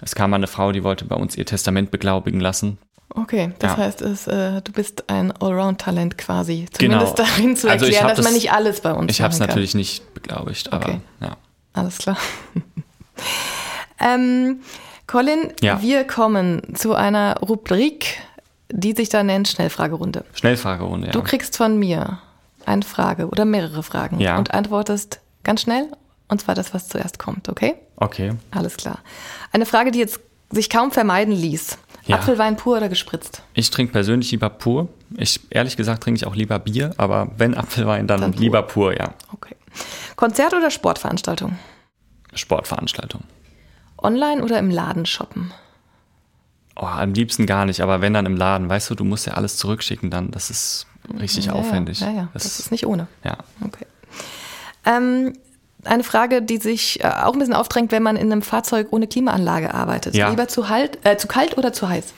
es 0.00 0.14
kam 0.14 0.30
mal 0.30 0.36
eine 0.36 0.46
Frau, 0.46 0.72
die 0.72 0.84
wollte 0.84 1.04
bei 1.04 1.16
uns 1.16 1.36
ihr 1.36 1.46
Testament 1.46 1.90
beglaubigen 1.90 2.40
lassen. 2.40 2.78
Okay, 3.10 3.52
das 3.60 3.72
ja. 3.72 3.76
heißt, 3.76 4.02
es, 4.02 4.26
äh, 4.26 4.60
du 4.62 4.72
bist 4.72 5.08
ein 5.08 5.30
Allround-Talent 5.30 6.18
quasi. 6.18 6.66
Zumindest 6.72 7.16
genau. 7.16 7.28
darin 7.28 7.56
zu 7.56 7.70
also 7.70 7.84
erklären, 7.84 8.06
also 8.06 8.22
dass 8.22 8.24
man 8.24 8.34
nicht 8.34 8.50
alles 8.50 8.80
bei 8.80 8.92
uns 8.92 9.12
Ich 9.12 9.20
habe 9.20 9.32
es 9.32 9.38
natürlich 9.38 9.74
nicht 9.74 10.14
beglaubigt, 10.14 10.72
aber 10.72 10.86
okay. 10.86 11.00
ja. 11.20 11.36
Alles 11.74 11.98
klar. 11.98 12.16
ähm, 14.00 14.60
Colin, 15.06 15.52
ja. 15.60 15.80
wir 15.82 16.04
kommen 16.04 16.74
zu 16.74 16.94
einer 16.94 17.36
Rubrik, 17.40 18.18
die 18.74 18.92
sich 18.92 19.08
da 19.08 19.22
nennt 19.22 19.48
Schnellfragerunde. 19.48 20.24
Schnellfragerunde, 20.34 21.06
ja. 21.06 21.12
Du 21.12 21.22
kriegst 21.22 21.56
von 21.56 21.78
mir 21.78 22.18
eine 22.66 22.82
Frage 22.82 23.28
oder 23.28 23.44
mehrere 23.44 23.82
Fragen 23.82 24.18
ja. 24.18 24.36
und 24.36 24.52
antwortest 24.52 25.20
ganz 25.44 25.62
schnell 25.62 25.86
und 26.28 26.40
zwar 26.40 26.54
das, 26.54 26.74
was 26.74 26.88
zuerst 26.88 27.18
kommt, 27.18 27.48
okay? 27.48 27.76
Okay. 27.96 28.32
Alles 28.50 28.76
klar. 28.76 28.98
Eine 29.52 29.66
Frage, 29.66 29.92
die 29.92 30.00
jetzt 30.00 30.18
sich 30.50 30.68
kaum 30.68 30.90
vermeiden 30.90 31.32
ließ. 31.32 31.78
Ja. 32.06 32.16
Apfelwein 32.16 32.56
pur 32.56 32.76
oder 32.76 32.88
gespritzt? 32.88 33.42
Ich 33.54 33.70
trinke 33.70 33.92
persönlich 33.92 34.30
lieber 34.32 34.50
pur. 34.50 34.88
Ich, 35.16 35.40
ehrlich 35.50 35.76
gesagt, 35.76 36.02
trinke 36.02 36.18
ich 36.18 36.26
auch 36.26 36.34
lieber 36.34 36.58
Bier, 36.58 36.92
aber 36.96 37.28
wenn 37.38 37.54
Apfelwein, 37.54 38.06
dann, 38.06 38.20
dann 38.20 38.32
pur. 38.32 38.40
lieber 38.40 38.62
pur, 38.62 38.98
ja. 38.98 39.14
Okay. 39.32 39.54
Konzert 40.16 40.52
oder 40.52 40.70
Sportveranstaltung? 40.70 41.56
Sportveranstaltung. 42.34 43.22
Online 44.02 44.42
oder 44.42 44.58
im 44.58 44.70
Laden 44.70 45.06
shoppen? 45.06 45.52
Oh, 46.76 46.86
am 46.86 47.12
liebsten 47.14 47.46
gar 47.46 47.66
nicht, 47.66 47.80
aber 47.80 48.00
wenn 48.00 48.14
dann 48.14 48.26
im 48.26 48.36
Laden, 48.36 48.68
weißt 48.68 48.90
du, 48.90 48.94
du 48.94 49.04
musst 49.04 49.26
ja 49.26 49.34
alles 49.34 49.56
zurückschicken 49.56 50.10
dann, 50.10 50.30
das 50.32 50.50
ist 50.50 50.86
richtig 51.20 51.46
ja, 51.46 51.52
aufwendig. 51.52 52.00
Ja, 52.00 52.10
ja, 52.10 52.28
das, 52.32 52.42
das, 52.44 52.58
ist 52.58 52.70
nicht 52.72 52.86
ohne. 52.86 53.06
Ja. 53.22 53.36
Okay. 53.64 53.86
Ähm, 54.84 55.34
eine 55.84 56.02
Frage, 56.02 56.42
die 56.42 56.56
sich 56.58 57.02
äh, 57.02 57.08
auch 57.08 57.34
ein 57.34 57.38
bisschen 57.38 57.54
aufdrängt, 57.54 57.92
wenn 57.92 58.02
man 58.02 58.16
in 58.16 58.32
einem 58.32 58.42
Fahrzeug 58.42 58.88
ohne 58.90 59.06
Klimaanlage 59.06 59.72
arbeitet. 59.72 60.14
Ja. 60.14 60.30
Lieber 60.30 60.48
zu, 60.48 60.68
halt, 60.68 60.98
äh, 61.04 61.16
zu 61.16 61.28
kalt 61.28 61.56
oder 61.58 61.72
zu 61.72 61.88
heiß? 61.88 62.12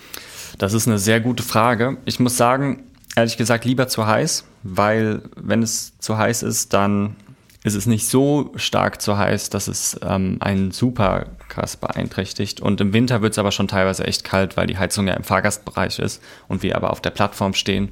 Das 0.58 0.72
ist 0.72 0.86
eine 0.86 0.98
sehr 0.98 1.20
gute 1.20 1.42
Frage. 1.42 1.98
Ich 2.04 2.18
muss 2.18 2.36
sagen, 2.36 2.84
ehrlich 3.14 3.36
gesagt, 3.36 3.64
lieber 3.64 3.88
zu 3.88 4.06
heiß, 4.06 4.44
weil 4.62 5.22
wenn 5.36 5.62
es 5.62 5.98
zu 5.98 6.16
heiß 6.16 6.42
ist, 6.42 6.72
dann 6.72 7.16
ist 7.66 7.74
es 7.74 7.86
nicht 7.86 8.06
so 8.06 8.52
stark 8.54 9.02
zu 9.02 9.18
heiß, 9.18 9.50
dass 9.50 9.66
es 9.66 9.98
ähm, 10.00 10.36
einen 10.38 10.70
super 10.70 11.26
krass 11.48 11.76
beeinträchtigt. 11.76 12.60
Und 12.60 12.80
im 12.80 12.92
Winter 12.92 13.22
wird 13.22 13.32
es 13.32 13.40
aber 13.40 13.50
schon 13.50 13.66
teilweise 13.66 14.06
echt 14.06 14.22
kalt, 14.22 14.56
weil 14.56 14.68
die 14.68 14.78
Heizung 14.78 15.08
ja 15.08 15.14
im 15.14 15.24
Fahrgastbereich 15.24 15.98
ist 15.98 16.22
und 16.46 16.62
wir 16.62 16.76
aber 16.76 16.90
auf 16.90 17.00
der 17.00 17.10
Plattform 17.10 17.54
stehen. 17.54 17.90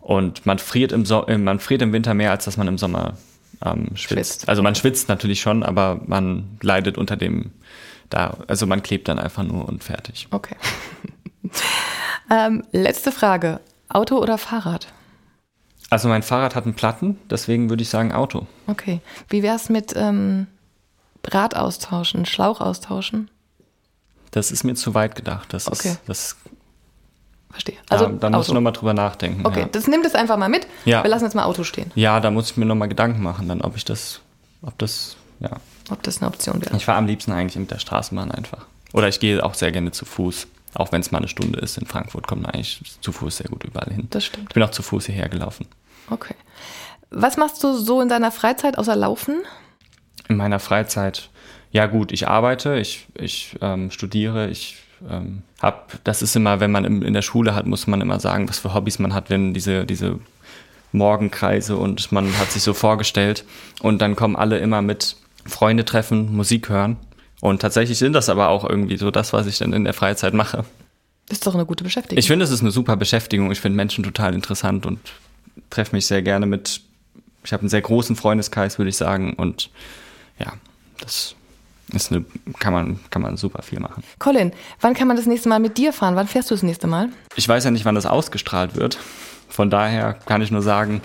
Und 0.00 0.46
man 0.46 0.58
friert 0.58 0.92
im, 0.92 1.04
so 1.04 1.26
äh, 1.26 1.36
man 1.36 1.60
friert 1.60 1.82
im 1.82 1.92
Winter 1.92 2.14
mehr, 2.14 2.30
als 2.30 2.46
dass 2.46 2.56
man 2.56 2.66
im 2.66 2.78
Sommer 2.78 3.18
ähm, 3.62 3.88
schwitzt. 3.88 4.00
schwitzt. 4.00 4.48
Also 4.48 4.62
man 4.62 4.74
schwitzt 4.74 5.10
natürlich 5.10 5.42
schon, 5.42 5.62
aber 5.62 6.00
man 6.06 6.56
leidet 6.62 6.96
unter 6.96 7.18
dem 7.18 7.50
da, 8.08 8.38
also 8.46 8.66
man 8.66 8.82
klebt 8.82 9.08
dann 9.08 9.18
einfach 9.18 9.42
nur 9.42 9.68
und 9.68 9.84
fertig. 9.84 10.28
Okay. 10.30 10.56
ähm, 12.30 12.64
letzte 12.72 13.12
Frage. 13.12 13.60
Auto 13.90 14.16
oder 14.16 14.38
Fahrrad? 14.38 14.86
Also 15.90 16.08
mein 16.08 16.22
Fahrrad 16.22 16.54
hat 16.54 16.64
einen 16.64 16.74
Platten, 16.74 17.18
deswegen 17.30 17.70
würde 17.70 17.82
ich 17.82 17.88
sagen 17.88 18.12
Auto. 18.12 18.46
Okay. 18.66 19.00
Wie 19.28 19.42
wäre 19.42 19.56
es 19.56 19.68
mit 19.68 19.94
ähm, 19.96 20.46
Rad 21.26 21.56
austauschen, 21.56 22.26
Schlauch 22.26 22.60
austauschen? 22.60 23.30
Das 24.30 24.50
ist 24.50 24.64
mir 24.64 24.74
zu 24.74 24.94
weit 24.94 25.14
gedacht. 25.14 25.52
Das 25.52 25.66
okay. 25.66 25.90
Ist, 25.90 26.00
das 26.06 26.36
Verstehe. 27.50 27.76
Also 27.88 28.06
da, 28.06 28.28
da 28.28 28.36
muss 28.36 28.48
ich 28.48 28.54
nochmal 28.54 28.72
drüber 28.72 28.92
nachdenken. 28.92 29.46
Okay, 29.46 29.60
ja. 29.60 29.68
das 29.70 29.86
nimmt 29.86 30.04
es 30.04 30.14
einfach 30.14 30.36
mal 30.36 30.48
mit. 30.48 30.66
Ja. 30.84 31.02
Wir 31.02 31.10
lassen 31.10 31.24
jetzt 31.24 31.34
mal 31.34 31.44
Auto 31.44 31.64
stehen. 31.64 31.90
Ja, 31.94 32.20
da 32.20 32.30
muss 32.30 32.50
ich 32.50 32.56
mir 32.56 32.66
nochmal 32.66 32.88
Gedanken 32.88 33.22
machen, 33.22 33.48
dann 33.48 33.62
ob 33.62 33.76
ich 33.76 33.84
das, 33.84 34.20
ob 34.62 34.76
das, 34.78 35.16
ja. 35.40 35.50
Ob 35.90 36.02
das 36.02 36.20
eine 36.20 36.28
Option 36.28 36.60
wäre. 36.62 36.76
Ich 36.76 36.84
fahre 36.84 36.98
am 36.98 37.06
liebsten 37.06 37.32
eigentlich 37.32 37.56
mit 37.56 37.70
der 37.70 37.78
Straßenbahn 37.78 38.30
einfach. 38.30 38.66
Oder 38.92 39.08
ich 39.08 39.20
gehe 39.20 39.42
auch 39.42 39.54
sehr 39.54 39.72
gerne 39.72 39.92
zu 39.92 40.04
Fuß. 40.04 40.46
Auch 40.74 40.92
wenn 40.92 41.00
es 41.00 41.10
mal 41.10 41.18
eine 41.18 41.28
Stunde 41.28 41.58
ist 41.60 41.78
in 41.78 41.86
Frankfurt, 41.86 42.26
kommt 42.26 42.42
man 42.42 42.52
eigentlich 42.52 42.82
zu 43.00 43.12
Fuß 43.12 43.38
sehr 43.38 43.48
gut 43.48 43.64
überall 43.64 43.92
hin. 43.92 44.06
Das 44.10 44.24
stimmt. 44.24 44.46
Ich 44.50 44.54
bin 44.54 44.62
auch 44.62 44.70
zu 44.70 44.82
Fuß 44.82 45.06
hierher 45.06 45.28
gelaufen. 45.28 45.66
Okay. 46.10 46.34
Was 47.10 47.36
machst 47.36 47.62
du 47.64 47.74
so 47.74 48.00
in 48.00 48.08
deiner 48.08 48.30
Freizeit 48.30 48.76
außer 48.76 48.94
Laufen? 48.94 49.42
In 50.28 50.36
meiner 50.36 50.58
Freizeit, 50.58 51.30
ja 51.70 51.86
gut, 51.86 52.12
ich 52.12 52.28
arbeite, 52.28 52.78
ich, 52.78 53.06
ich 53.14 53.56
ähm, 53.62 53.90
studiere, 53.90 54.50
ich 54.50 54.76
ähm, 55.08 55.42
habe, 55.62 55.84
das 56.04 56.20
ist 56.20 56.36
immer, 56.36 56.60
wenn 56.60 56.70
man 56.70 56.84
in, 56.84 57.02
in 57.02 57.14
der 57.14 57.22
Schule 57.22 57.54
hat, 57.54 57.66
muss 57.66 57.86
man 57.86 58.00
immer 58.02 58.20
sagen, 58.20 58.48
was 58.48 58.58
für 58.58 58.74
Hobbys 58.74 58.98
man 58.98 59.14
hat, 59.14 59.30
wenn 59.30 59.54
diese, 59.54 59.86
diese 59.86 60.18
Morgenkreise 60.92 61.76
und 61.76 62.12
man 62.12 62.38
hat 62.38 62.50
sich 62.50 62.62
so 62.62 62.74
vorgestellt 62.74 63.44
und 63.80 64.02
dann 64.02 64.16
kommen 64.16 64.36
alle 64.36 64.58
immer 64.58 64.82
mit 64.82 65.16
Freunde 65.46 65.86
treffen, 65.86 66.36
Musik 66.36 66.68
hören 66.68 66.98
und 67.40 67.60
tatsächlich 67.60 67.98
sind 67.98 68.12
das 68.12 68.28
aber 68.28 68.48
auch 68.48 68.68
irgendwie 68.68 68.96
so 68.96 69.10
das, 69.10 69.32
was 69.32 69.46
ich 69.46 69.58
dann 69.58 69.72
in 69.72 69.84
der 69.84 69.94
Freizeit 69.94 70.34
mache. 70.34 70.64
Ist 71.30 71.46
doch 71.46 71.54
eine 71.54 71.66
gute 71.66 71.84
Beschäftigung. 71.84 72.18
Ich 72.18 72.26
finde, 72.26 72.44
es 72.44 72.50
ist 72.50 72.62
eine 72.62 72.70
super 72.70 72.96
Beschäftigung. 72.96 73.52
Ich 73.52 73.60
finde 73.60 73.76
Menschen 73.76 74.02
total 74.02 74.34
interessant 74.34 74.86
und 74.86 74.98
treffe 75.70 75.94
mich 75.94 76.06
sehr 76.06 76.22
gerne 76.22 76.46
mit. 76.46 76.80
Ich 77.44 77.52
habe 77.52 77.60
einen 77.60 77.68
sehr 77.68 77.82
großen 77.82 78.16
Freundeskreis, 78.16 78.78
würde 78.78 78.88
ich 78.88 78.96
sagen. 78.96 79.34
Und 79.34 79.70
ja, 80.38 80.54
das 81.00 81.34
ist 81.92 82.12
eine, 82.12 82.24
kann 82.58 82.72
man, 82.72 83.00
kann 83.10 83.22
man 83.22 83.36
super 83.36 83.62
viel 83.62 83.78
machen. 83.78 84.02
Colin, 84.18 84.52
wann 84.80 84.94
kann 84.94 85.06
man 85.06 85.16
das 85.16 85.26
nächste 85.26 85.48
Mal 85.48 85.60
mit 85.60 85.76
dir 85.76 85.92
fahren? 85.92 86.16
Wann 86.16 86.28
fährst 86.28 86.50
du 86.50 86.54
das 86.54 86.62
nächste 86.62 86.86
Mal? 86.86 87.10
Ich 87.36 87.46
weiß 87.46 87.64
ja 87.64 87.70
nicht, 87.70 87.84
wann 87.84 87.94
das 87.94 88.06
ausgestrahlt 88.06 88.74
wird. 88.74 88.98
Von 89.48 89.70
daher 89.70 90.14
kann 90.14 90.42
ich 90.42 90.50
nur 90.50 90.62
sagen, 90.62 91.02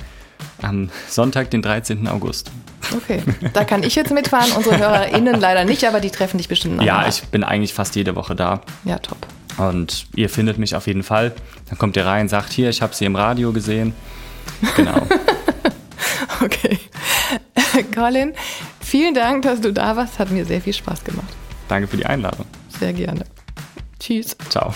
am 0.62 0.90
Sonntag, 1.10 1.52
den 1.52 1.62
13. 1.62 2.08
August. 2.08 2.52
Okay, 2.96 3.24
da 3.54 3.64
kann 3.64 3.84
ich 3.84 3.96
jetzt 3.96 4.12
mitfahren, 4.12 4.52
unsere 4.52 4.78
HörerInnen 4.78 5.40
leider 5.40 5.64
nicht, 5.66 5.86
aber 5.86 6.00
die 6.00 6.10
treffen 6.10 6.38
dich 6.38 6.48
bestimmt 6.48 6.78
noch. 6.78 6.84
Ja, 6.84 6.98
mal. 6.98 7.10
ich 7.10 7.24
bin 7.24 7.44
eigentlich 7.44 7.74
fast 7.74 7.96
jede 7.96 8.16
Woche 8.16 8.36
da. 8.36 8.62
Ja, 8.84 9.00
top. 9.00 9.18
Und 9.58 10.08
ihr 10.16 10.30
findet 10.30 10.58
mich 10.58 10.76
auf 10.76 10.88
jeden 10.88 11.04
Fall. 11.04 11.34
Dann 11.70 11.78
kommt 11.78 11.96
ihr 11.96 12.06
rein, 12.06 12.28
sagt 12.28 12.52
hier, 12.52 12.70
ich 12.70 12.82
habe 12.82 12.94
sie 12.94 13.06
im 13.06 13.16
Radio 13.16 13.54
gesehen. 13.54 13.94
Genau. 14.76 15.08
okay. 16.44 16.80
Colin, 17.94 18.34
vielen 18.80 19.14
Dank, 19.14 19.44
dass 19.44 19.62
du 19.62 19.72
da 19.72 19.96
warst. 19.96 20.20
Hat 20.20 20.32
mir 20.32 20.46
sehr 20.46 20.62
viel 20.62 20.74
Spaß 20.74 21.04
gemacht. 21.04 21.28
Danke 21.68 21.88
für 21.88 21.98
die 21.98 22.06
Einladung. 22.06 22.46
Sehr 22.80 22.94
gerne. 22.94 23.24
Tschüss. 24.00 24.36
Ciao. 24.50 24.74